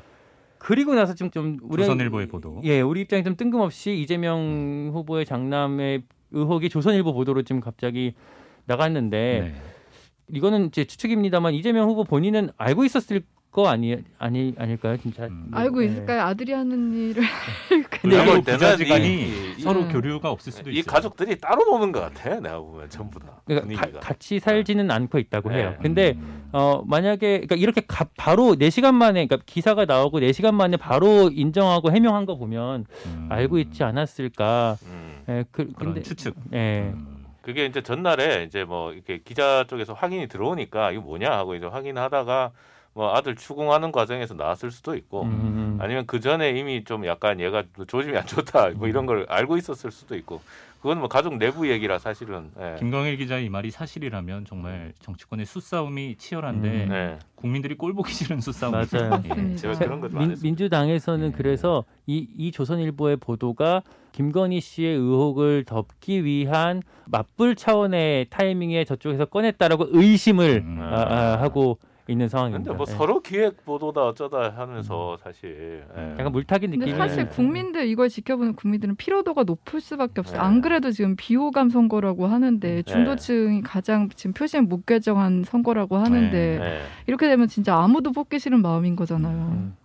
그리고 0.58 0.96
나서 0.96 1.14
지금 1.14 1.30
좀 1.30 1.58
우리 1.62 1.84
조선일보의 1.84 2.30
보도. 2.30 2.62
예, 2.64 2.82
우리 2.82 3.02
입장이 3.02 3.24
좀 3.24 3.36
뜬금없이 3.36 4.00
이재명 4.00 4.90
후보의 4.92 5.26
장남의 5.26 6.02
의혹이 6.32 6.70
조선일보 6.70 7.14
보도로 7.14 7.44
지금 7.44 7.62
갑자기 7.62 8.16
나갔는데 8.66 9.54
네. 9.54 9.62
이거는 10.34 10.72
제 10.72 10.86
추측입니다만 10.86 11.54
이재명 11.54 11.90
후보 11.90 12.04
본인은 12.04 12.50
알고 12.58 12.86
있었을 12.86 13.22
거 13.52 13.68
아니 13.68 13.98
아니 14.18 14.54
아닐까요, 14.58 14.96
진짜? 14.96 15.26
음. 15.26 15.50
알고 15.52 15.84
예. 15.84 15.88
있을까요? 15.88 16.22
아들이 16.22 16.54
하는 16.54 16.94
일을 16.94 17.22
근데 18.02 18.16
이게 18.16 18.26
볼 18.26 18.42
때는 18.46 18.60
부자지간이 18.60 19.08
이- 19.14 19.56
이- 19.58 19.62
서로 19.62 19.82
음. 19.82 19.90
교류가 19.92 20.32
없을 20.32 20.54
수도 20.54 20.70
이 20.70 20.76
있어요. 20.80 20.86
가족들이 20.90 21.38
따로 21.38 21.66
노는 21.66 21.92
것 21.92 22.00
같아. 22.00 22.40
내가 22.40 22.60
보면 22.62 22.90
전부 22.90 23.20
다 23.20 23.42
그러니까 23.44 23.92
가-. 23.92 24.00
같이 24.00 24.40
살지는 24.40 24.90
않고 24.90 25.20
있다고 25.20 25.50
네. 25.50 25.58
해요. 25.58 25.76
근데 25.82 26.14
음. 26.16 26.48
어 26.54 26.82
만약에 26.88 27.28
그러니까 27.42 27.56
이렇게 27.58 27.82
가, 27.86 28.06
바로 28.16 28.56
4 28.56 28.70
시간 28.70 28.96
만에 28.96 29.28
그러니까 29.28 29.40
기사가 29.46 29.84
나오고 29.84 30.22
4 30.22 30.32
시간 30.32 30.56
만에 30.56 30.78
바로 30.78 31.30
인정하고 31.30 31.92
해명한 31.92 32.26
거 32.26 32.38
보면 32.38 32.86
음. 33.06 33.28
알고 33.30 33.58
있지 33.60 33.84
않았을까? 33.84 34.78
음. 34.86 35.24
예, 35.28 35.44
그, 35.52 35.70
근데 35.74 36.02
추측. 36.02 36.36
예. 36.54 36.94
음. 37.42 37.44
그게 37.44 37.66
이제 37.66 37.82
전날에 37.82 38.44
이제 38.44 38.64
뭐 38.64 38.94
이렇게 38.94 39.20
기자 39.24 39.66
쪽에서 39.68 39.94
확인이 39.94 40.28
들어오니까 40.28 40.92
이거 40.92 41.02
뭐냐 41.02 41.32
하고 41.32 41.56
이제 41.56 41.66
확인하다가 41.66 42.52
뭐 42.94 43.16
아들 43.16 43.36
추궁하는 43.36 43.92
과정에서 43.92 44.34
나왔을 44.34 44.70
수도 44.70 44.96
있고 44.96 45.24
음, 45.24 45.78
아니면 45.82 46.06
그 46.06 46.20
전에 46.20 46.52
이미 46.52 46.84
좀 46.84 47.06
약간 47.06 47.40
얘가 47.40 47.64
조짐이 47.88 48.18
안 48.18 48.26
좋다 48.26 48.72
뭐 48.72 48.88
음. 48.88 48.90
이런 48.90 49.06
걸 49.06 49.26
알고 49.30 49.58
있었을 49.58 49.92
수도 49.92 50.16
있고 50.16 50.42
그건 50.82 50.98
뭐 50.98 51.08
가족 51.08 51.38
내부 51.38 51.70
얘기라 51.70 52.00
사실은 52.00 52.50
예. 52.60 52.76
김광일 52.80 53.16
기자의 53.18 53.46
이 53.46 53.50
말이 53.50 53.70
사실이라면 53.70 54.46
정말 54.46 54.94
정치권의 55.00 55.46
수싸움이 55.46 56.16
치열한데 56.18 56.84
음. 56.86 56.90
네. 56.90 57.20
국민들이 57.36 57.76
꼴 57.78 57.94
보기 57.94 58.12
싫은 58.12 58.42
수싸움. 58.42 58.72
맞아요. 58.72 59.12
맞습니다. 59.12 59.56
제가 59.58 59.76
자, 59.76 59.86
그런 59.86 60.02
거좀 60.02 60.18
민. 60.20 60.36
민주당에서는 60.42 61.32
네. 61.32 61.38
그래서 61.38 61.86
이, 62.08 62.28
이 62.36 62.52
조선일보의 62.52 63.18
보도가 63.18 63.84
김건희 64.12 64.60
씨의 64.60 64.96
의혹을 64.98 65.66
덮기 65.66 66.26
위한 66.26 66.82
맞불 67.06 67.56
차원의 67.56 68.28
타이밍에 68.32 68.84
저쪽에서 68.84 69.26
꺼냈다라고 69.26 69.90
의심을 69.92 70.64
음. 70.66 70.80
아, 70.82 70.96
아, 70.96 71.42
하고 71.42 71.78
있는 72.12 72.28
상황입니다. 72.30 72.72
근데 72.72 72.78
뭐 72.78 72.86
예. 72.88 72.92
서로 72.98 73.22
기획 73.22 73.66
보도다 73.66 74.06
어쩌다 74.06 74.54
하면서 74.56 75.18
사실 75.24 75.84
예. 75.98 76.12
약간 76.20 76.32
물타기 76.32 76.68
근데 76.68 76.78
느낌이 76.86 76.98
사실 76.98 77.26
네. 77.26 77.30
국민들 77.30 77.88
이걸 77.88 78.10
지켜보는 78.10 78.56
국민들은 78.56 78.96
피로도가 78.96 79.44
높을 79.44 79.82
수밖에 79.82 80.22
없어요. 80.22 80.40
네. 80.40 80.46
안 80.46 80.62
그래도 80.62 80.92
지금 80.92 81.16
비호감 81.16 81.70
선거라고 81.70 82.28
하는데 82.28 82.84
중도층이 82.84 83.62
가장 83.62 84.10
지금 84.10 84.34
표심 84.34 84.68
무결정한 84.68 85.44
선거라고 85.44 85.98
하는데 85.98 86.60
네. 86.60 86.82
이렇게 87.08 87.28
되면 87.28 87.48
진짜 87.48 87.76
아무도 87.78 88.12
뽑기 88.12 88.40
싫은 88.40 88.62
마음인 88.62 88.96
거잖아요. 88.96 89.38
음. 89.38 89.76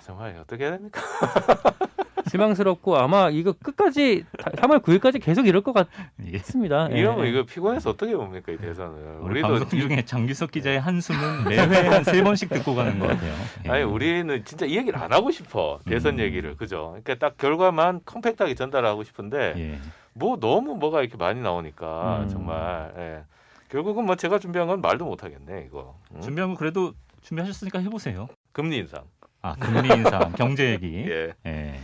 정말 0.00 0.34
어떻게 0.40 0.64
해야 0.64 0.72
됩니까? 0.72 1.02
실망스럽고 2.28 2.96
아마 2.96 3.30
이거 3.30 3.52
끝까지 3.52 4.24
3월 4.38 4.82
9일까지 4.82 5.22
계속 5.22 5.46
이럴 5.46 5.62
것 5.62 5.74
이게 6.22 6.38
같습니다. 6.38 6.88
예. 6.92 6.98
이러면 6.98 7.26
이거 7.26 7.44
피곤해서 7.44 7.90
어떻게 7.90 8.14
봅니까 8.16 8.52
이 8.52 8.56
대선을? 8.56 9.18
우리 9.20 9.40
우리도 9.42 9.48
방송 9.48 9.80
중에 9.80 10.04
장규석 10.04 10.50
기자의 10.50 10.80
한숨은 10.80 11.44
매회 11.48 11.58
한 11.88 12.04
세 12.04 12.22
번씩 12.22 12.48
듣고 12.48 12.74
가는 12.74 12.98
것 12.98 13.08
같아요. 13.08 13.32
예. 13.66 13.70
아니 13.70 13.82
우리는 13.84 14.44
진짜 14.44 14.66
이 14.66 14.76
얘기를 14.76 14.98
안 14.98 15.12
하고 15.12 15.30
싶어 15.30 15.78
대선 15.86 16.14
음. 16.14 16.20
얘기를 16.20 16.56
그죠? 16.56 16.96
그러니까 17.02 17.14
딱 17.16 17.36
결과만 17.36 18.00
컴팩트하게 18.04 18.54
전달하고 18.54 19.02
싶은데 19.04 19.54
예. 19.56 19.78
뭐 20.14 20.38
너무 20.38 20.74
뭐가 20.76 21.00
이렇게 21.02 21.16
많이 21.16 21.40
나오니까 21.40 22.20
음. 22.22 22.28
정말 22.28 22.92
예. 22.98 23.24
결국은 23.68 24.04
뭐 24.06 24.16
제가 24.16 24.38
준비한 24.38 24.66
건 24.68 24.80
말도 24.80 25.04
못 25.04 25.22
하겠네 25.22 25.64
이거 25.66 25.98
응? 26.14 26.20
준비한 26.22 26.50
거 26.54 26.58
그래도 26.58 26.92
준비하셨으니까 27.20 27.80
해보세요. 27.80 28.28
금리 28.52 28.78
인상 28.78 29.02
아 29.42 29.54
금리 29.54 29.88
인상, 29.94 30.32
경제 30.32 30.70
얘기. 30.72 31.04
예. 31.08 31.32
예. 31.46 31.78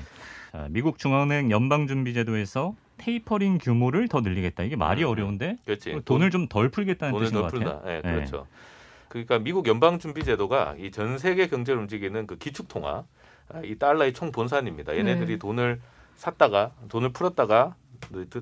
자, 0.54 0.68
미국 0.70 0.98
중앙은행 0.98 1.50
연방준비제도에서 1.50 2.76
테이퍼링 2.98 3.58
규모를 3.58 4.06
더 4.06 4.20
늘리겠다. 4.20 4.62
이게 4.62 4.76
말이 4.76 5.02
음. 5.02 5.08
어려운데 5.08 5.56
그렇지 5.64 6.00
돈을 6.04 6.30
좀 6.30 6.46
덜 6.46 6.68
풀겠다는 6.68 7.12
돈을 7.12 7.26
뜻인 7.26 7.42
것더 7.42 7.58
같아요. 7.58 7.82
예, 7.86 7.96
예. 7.96 8.00
그렇죠 8.02 8.46
그러니까 9.08 9.40
미국 9.40 9.66
연방준비제도가 9.66 10.76
이 10.78 10.92
전 10.92 11.18
세계 11.18 11.48
경제를 11.48 11.80
움직이는 11.80 12.28
그 12.28 12.38
기축통화 12.38 13.02
아, 13.52 13.60
이 13.64 13.76
달러의 13.76 14.12
총 14.12 14.30
본산입니다 14.30 14.96
얘네들이 14.96 15.32
네. 15.32 15.38
돈을 15.38 15.80
샀다가 16.14 16.70
돈을 16.88 17.08
풀었다가 17.08 17.74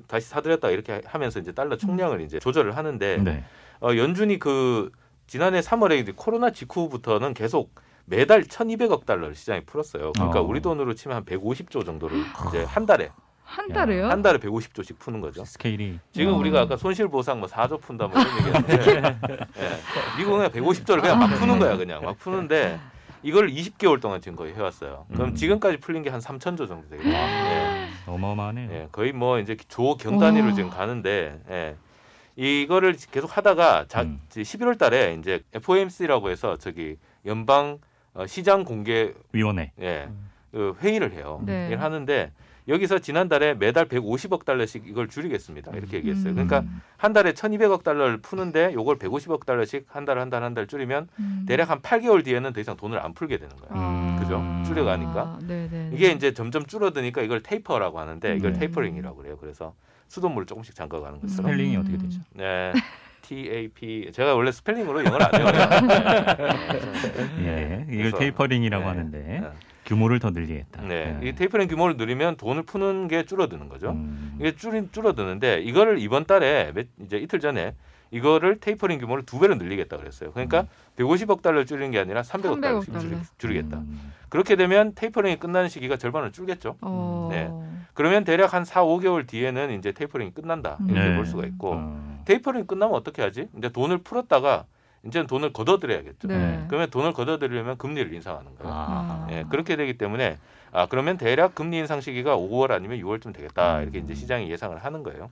다시 0.07 0.29
사들였다가 0.29 0.71
이렇게 0.71 1.01
하면서 1.05 1.39
이제 1.39 1.51
달러 1.51 1.77
총량을 1.77 2.21
이제 2.21 2.37
조절을 2.37 2.77
하는데 2.77 3.17
네. 3.17 3.43
어, 3.81 3.95
연준이 3.95 4.37
그 4.37 4.91
지난해 5.25 5.61
3월에 5.61 5.99
이제 5.99 6.13
코로나 6.15 6.51
직후부터는 6.51 7.33
계속 7.33 7.73
매달 8.05 8.43
1,200억 8.43 9.05
달러를 9.05 9.35
시장에 9.35 9.61
풀었어요. 9.61 10.11
그러니까 10.13 10.39
어. 10.39 10.43
우리 10.43 10.59
돈으로 10.61 10.93
치면 10.93 11.17
한 11.17 11.25
150조 11.25 11.85
정도를 11.85 12.17
이제 12.49 12.63
한 12.63 12.85
달에 12.85 13.09
한 13.43 13.69
야. 13.69 13.73
달에요? 13.73 14.09
한 14.09 14.21
달에 14.21 14.39
150조씩 14.39 14.99
푸는 14.99 15.21
거죠. 15.21 15.45
스케일이 15.45 15.99
지금 16.11 16.33
음. 16.33 16.39
우리가 16.39 16.61
아까 16.61 16.75
손실 16.77 17.07
보상 17.07 17.39
뭐 17.39 17.47
4조 17.47 17.79
푼다 17.81 18.07
뭐 18.07 18.19
이런 18.19 18.37
얘기했는데 18.69 19.15
예. 19.57 20.17
미국은 20.17 20.49
그냥 20.49 20.51
150조를 20.51 21.01
그냥 21.01 21.19
막 21.19 21.27
푸는 21.27 21.59
거야 21.59 21.77
그냥 21.77 22.03
막 22.03 22.17
푸는데 22.17 22.79
이걸 23.21 23.47
20개월 23.49 24.01
동안 24.01 24.19
지금 24.21 24.35
거의 24.35 24.53
해왔어요. 24.53 25.05
그럼 25.13 25.29
음. 25.29 25.35
지금까지 25.35 25.77
풀린 25.77 26.03
게 26.03 26.09
한 26.09 26.19
3천조 26.19 26.67
정도 26.67 26.89
되거든요. 26.89 27.13
예. 27.13 27.87
어마어마하네요. 28.05 28.69
예, 28.71 28.87
거의 28.91 29.13
뭐 29.13 29.39
이제 29.39 29.55
조 29.69 29.95
경 29.97 30.19
단위로 30.19 30.47
와. 30.47 30.53
지금 30.53 30.69
가는데 30.69 31.39
예. 31.49 31.75
이거를 32.35 32.95
계속 33.11 33.37
하다가 33.37 33.85
자, 33.87 34.01
음. 34.01 34.19
11월 34.29 34.77
달에 34.77 35.15
이제 35.19 35.41
FOMC라고 35.53 36.29
해서 36.31 36.57
저기 36.57 36.97
연방 37.25 37.77
어, 37.77 37.92
시장 38.27 38.63
공개 38.63 39.13
위원회. 39.31 39.71
예, 39.81 40.05
음. 40.09 40.29
그 40.51 40.75
회의를 40.81 41.13
해요. 41.13 41.41
네. 41.45 41.73
하는데 41.73 42.31
여기서 42.67 42.99
지난달에 42.99 43.55
매달 43.55 43.87
150억 43.89 44.45
달러씩 44.45 44.87
이걸 44.87 45.09
줄이겠습니다. 45.09 45.75
이렇게 45.75 45.97
얘기했어요. 45.97 46.29
음. 46.31 46.35
그러니까 46.47 46.63
한 46.95 47.11
달에 47.11 47.33
1,200억 47.33 47.83
달러를 47.83 48.17
푸는데 48.21 48.71
요걸 48.73 48.99
150억 48.99 49.45
달러씩 49.45 49.85
한 49.89 50.05
달 50.05 50.17
한 50.17 50.29
달 50.29 50.43
한 50.43 50.53
달 50.53 50.67
줄이면 50.67 51.09
음. 51.19 51.45
대략 51.47 51.69
한 51.71 51.81
8개월 51.81 52.23
뒤에는 52.23 52.53
더 52.53 52.61
이상 52.61 52.77
돈을 52.77 52.99
안 53.03 53.13
풀게 53.13 53.37
되는 53.37 53.53
거예요. 53.57 53.69
아. 53.71 54.17
그죠? 54.19 54.41
줄여가니까. 54.65 55.39
네네. 55.45 55.89
이게 55.93 56.11
이제 56.11 56.33
점점 56.33 56.65
줄어드니까 56.65 57.21
이걸 57.23 57.41
테이퍼라고 57.43 57.99
하는데 57.99 58.35
이걸 58.37 58.53
네. 58.53 58.59
테이퍼링이라고 58.59 59.17
그래요. 59.17 59.37
그래서 59.41 59.73
수돗물을 60.07 60.45
조금씩 60.45 60.75
잠가가는 60.75 61.19
거죠. 61.19 61.33
스펠링이 61.33 61.75
음. 61.75 61.81
어떻게 61.81 61.97
되죠? 61.97 62.21
네. 62.33 62.71
T 63.23 63.49
A 63.51 63.67
P 63.69 64.11
제가 64.11 64.35
원래 64.35 64.51
스펠링으로 64.51 65.03
영어를 65.05 65.25
안 65.25 65.31
외워요. 65.33 65.67
예, 67.39 67.85
이걸 67.89 67.97
그래서, 67.97 68.17
테이퍼링이라고 68.19 68.83
네. 68.83 68.87
하는데 68.89 69.17
네. 69.19 69.41
규모를 69.85 70.19
더 70.19 70.29
늘리겠다. 70.29 70.81
네. 70.83 71.17
예. 71.23 71.29
이 71.29 71.33
테이퍼링 71.33 71.67
규모를 71.69 71.97
늘리면 71.97 72.35
돈을 72.37 72.63
푸는 72.63 73.07
게 73.07 73.23
줄어드는 73.23 73.69
거죠. 73.69 73.91
음. 73.91 74.35
이게 74.39 74.55
줄 74.55 74.87
줄어드는데 74.91 75.59
이거를 75.61 75.99
이번 75.99 76.25
달에 76.25 76.71
몇- 76.73 76.87
이제 77.01 77.17
이틀 77.17 77.39
전에 77.39 77.73
이거를 78.11 78.59
테이퍼링 78.59 78.99
규모를 78.99 79.25
두 79.25 79.39
배로 79.39 79.55
늘리겠다 79.55 79.97
그랬어요. 79.97 80.31
그러니까 80.33 80.67
150억 80.97 81.41
달러를 81.41 81.65
줄이는 81.65 81.91
게 81.91 81.99
아니라 81.99 82.21
300억 82.21 82.57
300억 82.57 82.61
달러씩 82.61 82.93
달러. 82.93 83.01
줄이, 83.03 83.17
줄이겠다. 83.39 83.77
음. 83.77 84.13
그렇게 84.29 84.55
되면 84.55 84.93
테이퍼링이 84.95 85.37
끝나는 85.39 85.69
시기가 85.69 85.97
절반으로 85.97 86.31
줄겠죠. 86.31 86.75
어. 86.81 87.29
네. 87.31 87.49
그러면 87.93 88.23
대략 88.23 88.53
한 88.53 88.65
4, 88.65 88.83
5개월 88.83 89.27
뒤에는 89.27 89.71
이제 89.77 89.91
테이퍼링이 89.91 90.33
끝난다. 90.33 90.77
이렇게 90.87 91.09
네. 91.09 91.15
볼 91.15 91.25
수가 91.25 91.45
있고 91.45 91.73
어. 91.75 92.12
테이퍼링 92.25 92.67
끝나면 92.67 92.95
어떻게 92.95 93.21
하지? 93.21 93.47
이제 93.57 93.69
돈을 93.69 93.99
풀었다가 93.99 94.65
이제는 95.05 95.27
돈을 95.27 95.51
걷어들여야겠죠. 95.51 96.27
네. 96.27 96.65
그러면 96.67 96.89
돈을 96.89 97.13
걷어들이려면 97.13 97.77
금리를 97.77 98.13
인상하는 98.13 98.55
거예요. 98.55 98.73
아. 98.73 99.27
예, 99.31 99.43
그렇게 99.49 99.75
되기 99.75 99.97
때문에 99.97 100.37
아 100.71 100.87
그러면 100.87 101.17
대략 101.17 101.55
금리 101.55 101.77
인상 101.77 102.01
시기가 102.01 102.37
5월 102.37 102.71
아니면 102.71 102.99
6월쯤 102.99 103.33
되겠다 103.33 103.81
이렇게 103.81 103.99
이제 103.99 104.15
시장이 104.15 104.49
예상을 104.49 104.77
하는 104.77 105.03
거예요. 105.03 105.29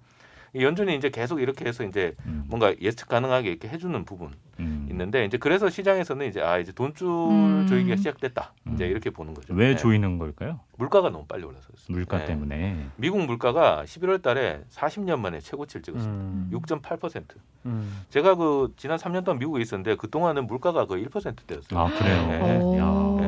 이 0.53 0.63
연준이 0.63 0.95
이제 0.95 1.09
계속 1.09 1.41
이렇게 1.41 1.65
해서 1.65 1.83
이제 1.83 2.13
음. 2.25 2.43
뭔가 2.47 2.73
예측 2.81 3.07
가능하게 3.07 3.49
이렇게 3.49 3.69
해주는 3.69 4.03
부분 4.03 4.31
음. 4.59 4.87
있는데 4.89 5.23
이제 5.23 5.37
그래서 5.37 5.69
시장에서는 5.69 6.27
이제 6.27 6.41
아 6.41 6.57
이제 6.57 6.73
돈줄 6.73 7.07
음. 7.07 7.65
조이기가 7.69 7.95
시작됐다 7.95 8.53
이제 8.73 8.85
음. 8.85 8.91
이렇게 8.91 9.09
보는 9.09 9.33
거죠. 9.33 9.53
왜 9.53 9.69
예. 9.69 9.75
조이는 9.75 10.17
걸까요? 10.17 10.59
물가가 10.77 11.09
너무 11.09 11.25
빨리 11.25 11.43
올라서 11.45 11.67
그렇습니다. 11.67 11.93
물가 11.93 12.21
예. 12.21 12.25
때문에. 12.25 12.87
미국 12.97 13.23
물가가 13.25 13.83
11월달에 13.85 14.63
40년 14.69 15.19
만에 15.19 15.39
최고치를 15.39 15.83
찍었습니다. 15.83 16.11
음. 16.11 16.49
6.8%. 16.51 17.23
음. 17.67 18.01
제가 18.09 18.35
그 18.35 18.73
지난 18.75 18.97
3년 18.97 19.23
동안 19.23 19.39
미국에 19.39 19.61
있었는데 19.61 19.95
그 19.95 20.09
동안은 20.09 20.47
물가가 20.47 20.85
거의 20.85 21.05
1%대였어요. 21.05 21.79
아 21.79 21.85
그래요. 21.97 22.27
네. 22.27 23.20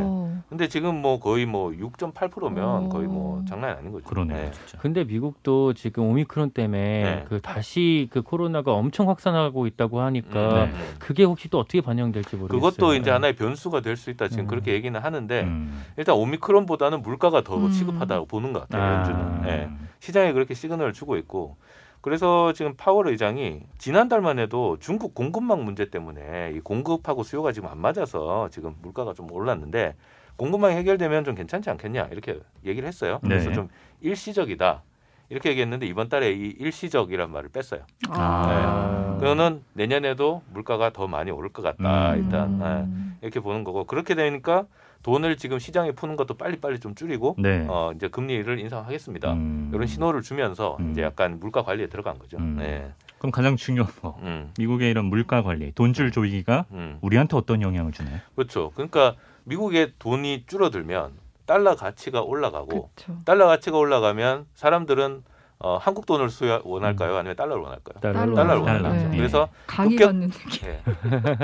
오. 0.54 0.58
근데 0.58 0.68
지금 0.68 1.02
뭐 1.02 1.20
거의 1.20 1.46
뭐 1.46 1.72
6.8%면 1.72 2.86
오. 2.86 2.90
거의 2.90 3.08
뭐 3.08 3.44
장난이 3.48 3.74
아닌 3.80 3.92
거죠. 3.92 4.06
그러네요, 4.06 4.38
네. 4.38 4.52
진짜. 4.52 4.78
근데 4.78 5.04
미국도 5.04 5.74
지금 5.74 6.04
오미크론 6.06 6.52
때문에 6.52 7.04
네. 7.04 7.26
그 7.28 7.42
다시 7.42 8.08
그 8.12 8.22
코로나가 8.22 8.74
엄청 8.74 9.10
확산하고 9.10 9.66
있다고 9.68 10.02
하니까 10.02 10.66
음, 10.66 10.70
음. 10.74 10.96
그게 11.00 11.24
혹시 11.24 11.50
또 11.50 11.60
어떻게 11.60 11.82
반영될지 11.82 12.36
모르겠어요. 12.36 12.72
그것도 12.72 12.96
이제 12.96 13.10
하나의 13.10 13.36
변수가 13.36 13.82
될 13.82 13.94
수 13.98 14.10
있다 14.10 14.28
지금 14.28 14.46
음. 14.46 14.48
그렇게 14.48 14.74
얘기는 14.74 15.00
하는데 15.00 15.42
음. 15.44 15.84
일단 15.98 16.16
오미크론보다는 16.16 17.04
물가가 17.04 17.42
더 17.44 17.58
음. 17.58 17.72
시급하다고 17.72 18.26
보는 18.26 18.52
것 18.54 18.62
같아요. 18.62 18.82
아. 18.82 18.98
연준은 18.98 19.48
예. 19.48 19.70
시장에 20.00 20.34
그렇게 20.34 20.54
시그널을 20.56 20.94
주고 20.94 21.16
있고 21.18 21.58
그래서 22.02 22.52
지금 22.52 22.74
파월 22.76 23.08
의장이 23.08 23.62
지난달만 23.78 24.40
해도 24.40 24.78
중국 24.82 25.14
공급망 25.16 25.64
문제 25.64 25.90
때문에 25.90 26.52
이 26.56 26.60
공급하고 26.60 27.24
수요가 27.24 27.54
지금 27.54 27.70
안 27.70 27.78
맞아서 27.80 28.50
지금 28.52 28.76
물가가 28.82 29.14
좀 29.14 29.32
올랐는데 29.32 29.96
공급망이 30.44 30.76
해결되면 30.76 31.24
좀 31.24 31.36
괜찮지 31.36 31.70
않겠냐 31.70 32.10
이렇게 32.12 32.38
얘기를 32.66 32.86
했어요. 32.86 33.20
그래서 33.24 33.48
네. 33.48 33.56
좀 33.56 33.70
일시적이다 34.02 34.84
이렇게 35.30 35.50
얘기했는데 35.52 35.86
이번 35.86 36.10
달에 36.10 36.34
이 36.34 36.54
일시적이란 36.60 37.32
말을 37.32 37.48
뺐어요. 37.48 37.84
아. 38.10 39.16
그거는 39.22 39.64
내년에도 39.72 40.42
물가가 40.52 40.90
더 40.90 41.08
많이 41.08 41.32
오를 41.32 41.48
것 41.50 41.62
같다 41.62 42.12
음. 42.12 42.24
일단 42.24 42.60
예. 42.62 42.66
음. 42.84 43.18
이렇게 43.22 43.40
보는 43.40 43.64
거고 43.64 43.86
그렇게 43.86 44.16
되니까 44.16 44.66
돈을 45.04 45.38
지금 45.38 45.60
시장에 45.60 45.94
푸는 45.94 46.18
것도 46.18 46.34
빨리빨리 46.34 46.82
좀 46.82 46.94
줄이고 46.94 47.38
네. 47.40 47.66
어 47.70 47.94
이제 47.96 48.10
금리를 48.10 48.60
인상하겠습니다. 48.60 49.32
음. 49.34 49.72
이런 49.74 49.88
신호를 49.88 50.24
주면서 50.24 50.76
음. 50.82 50.92
이제 50.92 51.04
약간 51.04 51.40
물가 51.40 51.64
관리에 51.64 51.88
들어간 51.88 52.20
거죠. 52.20 52.38
음. 52.38 52.58
네. 52.58 52.92
그럼 53.18 53.32
가장 53.32 53.56
중요한 53.56 53.90
거 54.02 54.20
음. 54.24 54.52
미국의 54.58 54.92
이런 54.92 55.06
물가 55.06 55.42
관리, 55.42 55.72
돈줄 55.72 56.12
조이기가 56.12 56.66
음. 56.72 56.98
우리한테 57.00 57.38
어떤 57.38 57.62
영향을 57.62 57.94
주나요? 57.94 58.20
그렇죠. 58.36 58.72
그러니까 58.72 59.16
미국의 59.46 59.94
돈이 60.00 60.46
줄어들면 60.48 61.12
달러 61.46 61.76
가치가 61.76 62.22
올라가고 62.22 62.90
그렇죠. 62.96 63.22
달러 63.26 63.48
가치가 63.48 63.78
올라가면 63.78 64.46
사람들은 64.56 65.24
어, 65.60 65.78
한국 65.78 66.06
돈을 66.06 66.30
수여 66.30 66.62
원할까요? 66.66 67.16
아니면 67.16 67.36
달러를 67.38 67.64
원할까요? 67.64 68.00
달러로 68.02 68.36
달러를 68.36 68.66
달러. 68.66 68.84
원하죠. 68.90 69.08
네. 69.10 69.18
그래서 69.18 69.50
강의 69.66 69.96
급격-. 69.96 70.64
예. 70.66 70.82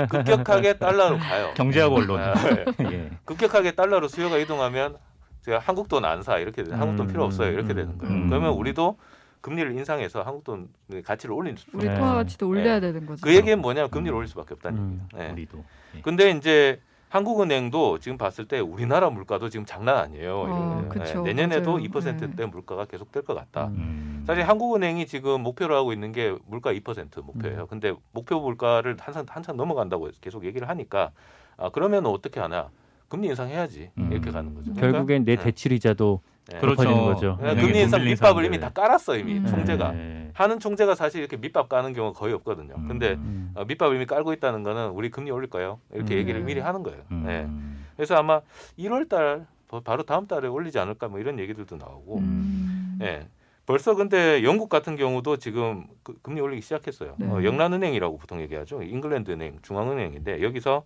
급격하게 0.08 0.78
달러로 0.78 1.16
가요. 1.18 1.52
경제하고 1.54 1.96
언론. 1.96 2.20
아, 2.20 2.34
예. 2.50 2.64
예. 2.92 3.10
급격하게 3.24 3.72
달러로 3.72 4.08
수요가 4.08 4.36
이동하면 4.36 4.96
제가 5.42 5.58
한국 5.58 5.88
돈 5.88 6.04
안 6.04 6.22
사 6.22 6.36
이렇게 6.38 6.62
되는 6.62 6.78
한국 6.78 6.96
돈 6.96 7.06
필요 7.06 7.24
없어요 7.24 7.50
이렇게 7.50 7.72
음. 7.72 7.76
되는 7.76 7.98
거예요. 7.98 8.12
음. 8.14 8.28
그러면 8.28 8.50
우리도 8.52 8.98
금리를 9.40 9.72
인상해서 9.72 10.20
한국 10.22 10.44
돈 10.44 10.68
가치를 11.02 11.34
올린 11.34 11.56
우리 11.72 11.88
네. 11.88 11.94
통화 11.94 12.14
가치도 12.16 12.46
올려야 12.46 12.78
되는 12.80 13.06
거죠. 13.06 13.22
그 13.24 13.34
얘기는 13.34 13.58
뭐냐면 13.58 13.90
금리를 13.90 14.14
올릴 14.14 14.28
수밖에 14.28 14.52
없다는 14.52 14.78
음. 14.78 15.08
얘기예요. 15.14 15.28
네. 15.28 15.32
우리도. 15.32 15.64
예. 15.96 16.00
근데 16.02 16.30
이제 16.30 16.78
한국은행도 17.10 17.98
지금 17.98 18.16
봤을 18.16 18.46
때 18.46 18.60
우리나라 18.60 19.10
물가도 19.10 19.48
지금 19.50 19.66
장난 19.66 19.96
아니에요. 19.98 20.44
어. 20.48 20.88
그쵸. 20.88 21.22
내년에도 21.22 21.72
맞아요. 21.72 21.84
2%대 21.88 22.46
물가가 22.46 22.84
계속 22.84 23.10
될 23.12 23.20
것 23.24 23.34
같다. 23.34 23.66
음. 23.66 23.74
음. 23.76 24.24
사실 24.26 24.48
한국은행이 24.48 25.06
지금 25.06 25.42
목표로 25.42 25.76
하고 25.76 25.92
있는 25.92 26.12
게 26.12 26.34
물가 26.46 26.72
2% 26.72 27.22
목표예요. 27.24 27.62
음. 27.62 27.66
근데 27.68 27.92
목표 28.12 28.38
물가를 28.40 28.96
한참 29.00 29.26
한참 29.28 29.56
넘어간다고 29.56 30.08
계속 30.20 30.44
얘기를 30.44 30.68
하니까 30.68 31.10
아 31.56 31.68
그러면 31.70 32.06
어떻게 32.06 32.38
하나? 32.40 32.70
금리 33.08 33.26
인상해야지 33.26 33.90
음. 33.98 34.12
이렇게 34.12 34.30
가는 34.30 34.54
거죠. 34.54 34.72
그러니까 34.72 34.98
결국엔 34.98 35.24
내 35.24 35.34
네. 35.34 35.42
대출 35.42 35.72
이자도 35.72 36.20
네. 36.52 36.58
그렇죠. 36.60 36.84
높아지는 36.84 37.04
거죠. 37.12 37.36
그냥 37.38 37.52
은행에 37.54 37.60
금리 37.66 37.72
돈 37.72 37.82
인상 37.82 38.04
밑밥을. 38.04 38.44
이미 38.44 38.60
다 38.60 38.68
깔았어 38.70 39.16
이미 39.16 39.38
음. 39.38 39.46
총재가 39.46 39.92
네. 39.92 40.19
하는 40.40 40.58
총재가 40.58 40.94
사실 40.94 41.20
이렇게 41.20 41.36
밑밥 41.36 41.68
까는 41.68 41.92
경우가 41.92 42.18
거의 42.18 42.32
없거든요. 42.32 42.74
음. 42.78 42.88
근데 42.88 43.12
음. 43.12 43.52
어, 43.54 43.64
밑밥 43.66 43.92
이미 43.92 44.06
깔고 44.06 44.32
있다는 44.32 44.62
거는 44.62 44.88
우리 44.88 45.10
금리 45.10 45.30
올릴 45.30 45.50
거예요. 45.50 45.80
이렇게 45.92 46.14
음. 46.14 46.18
얘기를 46.18 46.40
네. 46.40 46.46
미리 46.46 46.60
하는 46.60 46.82
거예요. 46.82 47.02
음. 47.10 47.24
네. 47.26 47.46
그래서 47.94 48.16
아마 48.16 48.40
1월 48.78 49.06
달 49.10 49.46
바- 49.68 49.80
바로 49.80 50.02
다음 50.02 50.26
달에 50.26 50.48
올리지 50.48 50.78
않을까 50.78 51.08
뭐 51.08 51.20
이런 51.20 51.38
얘기들도 51.38 51.76
나오고. 51.76 52.18
음. 52.20 52.98
예. 53.02 53.28
벌써 53.66 53.94
근데 53.94 54.42
영국 54.42 54.70
같은 54.70 54.96
경우도 54.96 55.36
지금 55.36 55.86
그 56.02 56.16
금리 56.22 56.40
올리기 56.40 56.62
시작했어요. 56.62 57.16
네. 57.18 57.26
어, 57.26 57.44
영란은행이라고 57.44 58.16
보통 58.16 58.40
얘기하죠. 58.40 58.82
잉글랜드 58.82 59.30
은행, 59.30 59.58
중앙은행인데 59.60 60.42
여기서 60.42 60.84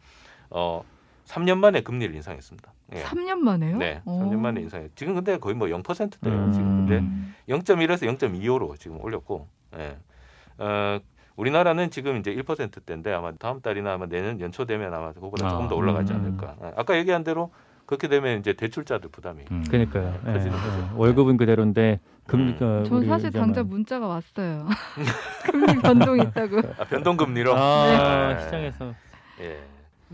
어 0.51 0.83
3년 1.27 1.59
만에 1.59 1.81
금리를 1.83 2.15
인상했습니다. 2.15 2.73
예. 2.95 3.03
3년 3.03 3.39
만에요? 3.39 3.77
네, 3.79 4.03
오. 4.05 4.21
3년 4.21 4.39
만에 4.39 4.61
인상해. 4.61 4.89
지금 4.95 5.15
근데 5.15 5.39
거의 5.39 5.55
뭐 5.55 5.69
0%대예요. 5.69 6.39
음. 6.39 6.53
지금 6.53 6.87
근데 6.87 6.99
음. 6.99 7.35
0.1에서 7.49 8.07
0.25로 8.19 8.79
지금 8.79 9.03
올렸고, 9.03 9.49
예. 9.79 9.97
어, 10.59 11.01
우리나라는 11.37 11.91
지금 11.91 12.19
이제 12.19 12.35
1%대인데 12.35 13.13
아마 13.13 13.33
다음 13.33 13.61
달이나 13.61 13.95
아마 13.95 14.07
내년 14.07 14.41
연초 14.41 14.67
되면 14.67 14.93
아마 14.95 15.13
그거보다 15.13 15.47
아, 15.47 15.51
조금 15.51 15.69
더 15.69 15.75
올라가지 15.75 16.13
음. 16.13 16.21
않을까. 16.21 16.57
예. 16.63 16.73
아까 16.77 16.97
얘기한 16.97 17.25
대로 17.25 17.51
그렇게 17.87 18.09
되면 18.09 18.39
이제 18.39 18.53
대출자들 18.53 19.11
부담이. 19.11 19.45
음. 19.51 19.65
그러니까요. 19.69 20.15
예, 20.27 20.31
예. 20.33 20.39
거죠. 20.49 20.91
월급은 20.95 21.37
그대로인데 21.37 22.01
금리 22.27 22.53
음. 22.53 22.55
어, 22.63 22.83
전 22.85 22.99
우리 22.99 23.07
사실 23.07 23.31
당장 23.31 23.69
문자가 23.69 24.07
왔어요. 24.07 24.67
금리 25.45 25.81
변동 25.81 26.19
있다고. 26.19 26.59
아, 26.79 26.85
변동 26.85 27.17
금리로. 27.17 27.55
아, 27.55 28.35
네. 28.35 28.45
시장에서 28.45 28.95
예. 29.41 29.61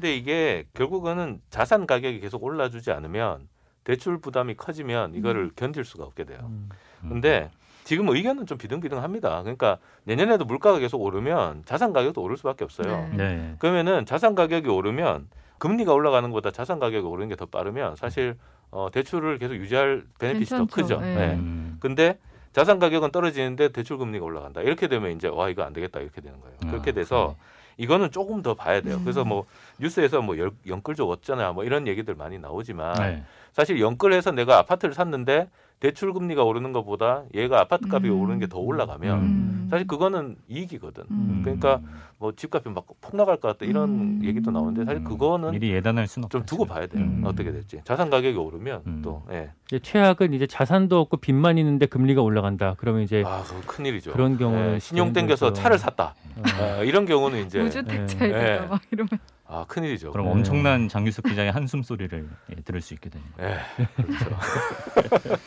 근데 0.00 0.16
이게 0.16 0.64
결국은 0.72 1.42
자산 1.50 1.86
가격이 1.86 2.20
계속 2.20 2.42
올라주지 2.42 2.90
않으면 2.90 3.48
대출 3.84 4.18
부담이 4.18 4.54
커지면 4.54 5.14
이거를 5.14 5.50
견딜 5.54 5.84
수가 5.84 6.04
없게 6.04 6.24
돼요. 6.24 6.38
음. 6.44 6.70
근데 7.06 7.50
지금 7.84 8.08
의견은 8.08 8.46
좀 8.46 8.56
비등비등합니다. 8.56 9.42
그러니까 9.42 9.76
내년에도 10.04 10.46
물가가 10.46 10.78
계속 10.78 11.02
오르면 11.02 11.64
자산 11.66 11.92
가격도 11.92 12.22
오를 12.22 12.38
수밖에 12.38 12.64
없어요. 12.64 13.10
네. 13.14 13.16
네. 13.36 13.54
그러면은 13.58 14.06
자산 14.06 14.34
가격이 14.34 14.70
오르면 14.70 15.28
금리가 15.58 15.92
올라가는 15.92 16.26
것보다 16.30 16.50
자산 16.50 16.78
가격이 16.78 17.06
오르는 17.06 17.28
게 17.28 17.36
더 17.36 17.44
빠르면 17.44 17.96
사실 17.96 18.38
어, 18.70 18.88
대출을 18.90 19.36
계속 19.38 19.54
유지할 19.54 20.04
베네핏이 20.18 20.46
더. 20.46 20.64
크죠. 20.64 20.98
네. 21.00 21.14
네. 21.14 21.34
음. 21.34 21.76
근데 21.78 22.18
자산 22.52 22.78
가격은 22.78 23.10
떨어지는데 23.10 23.68
대출 23.68 23.98
금리가 23.98 24.24
올라간다. 24.24 24.62
이렇게 24.62 24.88
되면 24.88 25.10
이제 25.12 25.28
와 25.28 25.50
이거 25.50 25.62
안 25.62 25.74
되겠다 25.74 26.00
이렇게 26.00 26.22
되는 26.22 26.40
거예요. 26.40 26.56
그렇게 26.70 26.90
아, 26.90 26.94
돼서 26.94 27.36
이거는 27.80 28.10
조금 28.10 28.42
더 28.42 28.52
봐야 28.54 28.82
돼요. 28.82 28.96
음. 28.96 29.04
그래서 29.04 29.24
뭐 29.24 29.46
뉴스에서 29.78 30.20
뭐 30.20 30.36
열- 30.38 30.50
영끌족 30.66 31.08
어쩌나 31.08 31.52
뭐 31.52 31.64
이런 31.64 31.86
얘기들 31.88 32.14
많이 32.14 32.38
나오지만 32.38 32.94
네. 32.98 33.24
사실 33.54 33.80
연끌해서 33.80 34.32
내가 34.32 34.58
아파트를 34.58 34.92
샀는데 34.94 35.48
대출 35.80 36.12
금리가 36.12 36.44
오르는 36.44 36.72
것보다 36.72 37.24
얘가 37.34 37.58
아파트 37.60 37.88
값이 37.90 38.08
음. 38.10 38.20
오르는 38.20 38.38
게 38.38 38.46
더 38.46 38.58
올라가면 38.58 39.18
음. 39.20 39.68
사실 39.70 39.86
그거는 39.86 40.36
이익이거든. 40.48 41.04
음. 41.10 41.40
그러니까 41.42 41.80
뭐 42.18 42.32
집값이 42.32 42.68
막 42.68 42.84
폭락할 43.00 43.36
것 43.38 43.48
같다 43.48 43.64
이런 43.64 43.88
음. 43.88 44.20
얘기도 44.24 44.50
나오는데 44.50 44.84
사실 44.84 45.02
그거는 45.04 45.52
미리 45.52 45.70
예단할 45.72 46.06
수는. 46.06 46.28
좀 46.28 46.44
두고 46.44 46.64
봐야 46.66 46.86
돼요. 46.86 47.02
음. 47.02 47.22
어떻게 47.24 47.50
될지. 47.52 47.80
자산 47.84 48.10
가격이 48.10 48.36
오르면 48.36 48.82
음. 48.86 49.00
또 49.02 49.22
예. 49.30 49.50
이제 49.68 49.78
최악은 49.78 50.34
이제 50.34 50.46
자산도 50.46 50.98
없고 51.00 51.16
빚만 51.18 51.56
있는데 51.58 51.86
금리가 51.86 52.20
올라간다. 52.20 52.74
그러면 52.76 53.02
이제 53.02 53.22
아, 53.26 53.42
그거 53.44 53.60
큰일이죠. 53.66 54.12
그런 54.12 54.36
경우는 54.36 54.74
예, 54.74 54.78
신용 54.80 55.12
땡겨서. 55.14 55.52
차를 55.54 55.78
샀다. 55.78 56.14
어, 56.36 56.42
아, 56.80 56.82
이런 56.82 57.06
경우는 57.06 57.46
이제 57.46 57.62
무주택자에다가 57.62 58.64
예. 58.64 58.66
막 58.68 58.82
이러면 58.90 59.08
아, 59.52 59.64
큰일이죠. 59.66 60.12
그럼 60.12 60.26
네. 60.26 60.32
엄청난 60.32 60.88
장유석 60.88 61.24
기자의 61.24 61.50
한숨 61.50 61.82
소리를 61.82 62.28
예, 62.50 62.54
들을 62.62 62.80
수 62.80 62.94
있게 62.94 63.10
되는 63.10 63.26
거예요. 63.36 63.56
예. 63.80 64.02
그렇죠. 64.02 64.30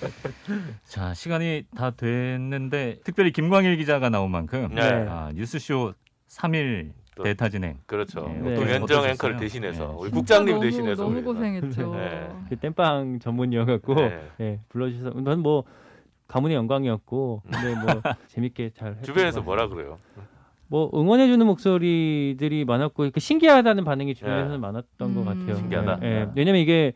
자 0.83 1.13
시간이 1.13 1.63
다 1.75 1.91
됐는데 1.91 2.99
특별히 3.05 3.31
김광일 3.31 3.77
기자가 3.77 4.09
나온 4.09 4.29
만큼 4.29 4.69
네. 4.75 4.81
아, 5.09 5.31
뉴스쇼 5.33 5.93
3일 6.29 6.91
또- 7.15 7.23
대타 7.23 7.47
진행 7.47 7.77
그렇죠. 7.85 8.27
네. 8.27 8.57
어떠셨어요? 8.57 9.11
앵커를 9.11 9.37
대신해서 9.37 9.87
네. 9.87 9.93
우리 9.97 10.11
국장님 10.11 10.55
너무, 10.55 10.65
대신해서 10.65 11.03
너무. 11.03 11.23
고생했죠. 11.23 11.95
네. 11.95 12.29
그 12.49 12.55
땜빵 12.57 13.19
전문이어갖고 13.19 13.95
네. 13.95 14.29
예, 14.41 14.59
불러주셔서 14.67 15.21
난뭐 15.21 15.63
가문의 16.27 16.57
영광이었고 16.57 17.43
근데 17.49 17.75
뭐 17.75 18.01
재밌게 18.27 18.71
잘 18.71 19.01
주변에서 19.01 19.39
것 19.39 19.45
뭐라. 19.45 19.67
그래요? 19.67 19.97
뭐 20.73 20.89
응원해주는 20.91 21.45
목소리들이 21.45 22.65
많았고 22.65 23.11
그 23.11 23.19
신기하다는 23.19 23.83
반응이 23.83 24.15
주변에서는 24.15 24.55
예. 24.55 24.57
많았던 24.57 25.13
것 25.13 25.21
음. 25.21 25.25
같아요. 25.25 25.55
신기하다? 25.57 25.99
예, 26.01 26.07
예. 26.07 26.11
예. 26.21 26.27
왜냐면 26.33 26.61
이게 26.61 26.93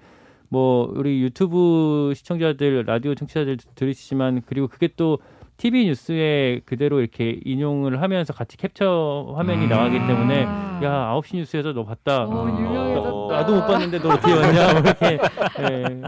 뭐 0.50 0.92
우리 0.96 1.22
유튜브 1.22 2.12
시청자들, 2.16 2.86
라디오 2.88 3.13
청취자들 3.13 3.58
들으시지만 3.76 4.42
그리고 4.48 4.68
그게 4.68 4.90
또 4.96 5.20
TV 5.58 5.86
뉴스에 5.86 6.62
그대로 6.66 7.02
이렇게 7.02 7.40
인용을 7.46 8.02
하면서 8.02 8.34
같이 8.34 8.58
캡처 8.58 9.34
화면이 9.38 9.66
음. 9.66 9.70
나가기 9.70 10.00
때문에 10.08 10.46
아. 10.48 10.80
야 10.84 11.13
9시 11.22 11.36
뉴스에서 11.36 11.74
너 11.74 11.86
봤다. 11.86 12.26
오, 12.26 12.32
어, 12.32 12.48
유명해졌다. 12.48 13.36
나도 13.36 13.56
못 13.58 13.68
봤는데 13.68 14.00
너 14.00 14.10
어떻게 14.10 14.34
봤냐? 14.34 14.74
뭐 14.74 14.82
이렇게 14.82 15.20
예. 15.60 16.02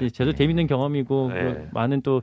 예. 0.00 0.08
저도 0.08 0.32
재밌는 0.32 0.66
경험이고 0.66 1.32
네. 1.34 1.42
그리고 1.42 1.66
많은 1.72 2.00
또 2.00 2.22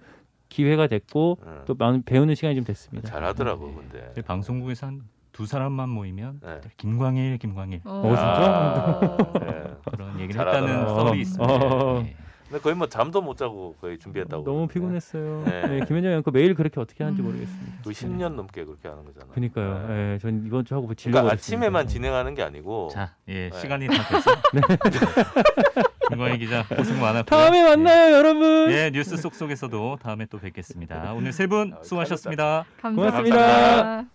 기회가 0.49 0.87
됐고 0.87 1.39
음. 1.45 1.61
또 1.65 1.75
많은 1.75 2.03
배우는 2.03 2.35
시간이 2.35 2.55
좀 2.55 2.63
됐습니다. 2.63 3.09
잘하더라고 3.09 3.73
근데. 3.75 4.11
저희 4.15 4.23
방송국에서 4.23 4.87
한 4.87 5.15
두 5.35 5.45
사람만 5.45 5.89
모이면 5.89 6.39
네. 6.41 6.61
김광일, 6.77 7.37
김광일 7.39 7.81
어, 7.83 8.03
진짜? 8.07 9.17
예. 9.41 9.91
그런 9.91 10.17
얘기를 10.21 10.31
잘하더라. 10.39 10.65
했다는 10.65 10.87
어. 10.89 10.95
썰이 11.07 11.19
있습니다. 11.19 11.53
어. 11.53 12.03
예. 12.05 12.15
근데 12.47 12.61
거의 12.61 12.73
뭐 12.73 12.87
잠도 12.87 13.21
못 13.21 13.35
자고 13.35 13.75
거의 13.81 13.99
준비했다고. 13.99 14.45
너무 14.45 14.65
그러는데. 14.67 14.73
피곤했어요. 14.75 15.43
네. 15.43 15.67
네, 15.79 15.85
김현정 15.87 16.13
앵커 16.13 16.31
매일 16.31 16.53
그렇게 16.55 16.79
어떻게 16.79 17.03
하는지 17.03 17.21
음. 17.21 17.25
모르겠습니다. 17.25 17.73
그 17.83 17.89
10년 17.89 18.35
넘게 18.35 18.63
그렇게 18.63 18.87
하는 18.87 19.03
거잖아요. 19.03 19.31
그니까요. 19.33 19.87
네. 19.89 20.13
예, 20.13 20.17
전 20.19 20.45
이번 20.45 20.63
주 20.63 20.73
하고 20.73 20.93
질러 20.93 21.11
그러니까 21.15 21.33
아침에만 21.33 21.87
진행하는 21.87 22.33
게 22.33 22.41
아니고 22.41 22.87
자, 22.93 23.15
예, 23.27 23.49
네. 23.49 23.59
시간이 23.59 23.87
다 23.87 23.93
됐어. 24.07 24.31
김광일 26.15 26.39
기자 26.39 26.65
고생 26.67 26.99
많았고요. 26.99 27.23
다음에 27.25 27.63
만나요, 27.63 28.15
여러분. 28.15 28.71
예, 28.71 28.85
예, 28.85 28.91
뉴스 28.91 29.17
속 29.17 29.35
속에서도 29.35 29.99
다음에 30.01 30.25
또 30.25 30.39
뵙겠습니다. 30.39 31.13
오늘 31.13 31.31
세분 31.33 31.73
아, 31.77 31.83
수고하셨습니다. 31.83 32.65
감사합니다. 32.81 33.11
고맙습니다. 33.11 34.14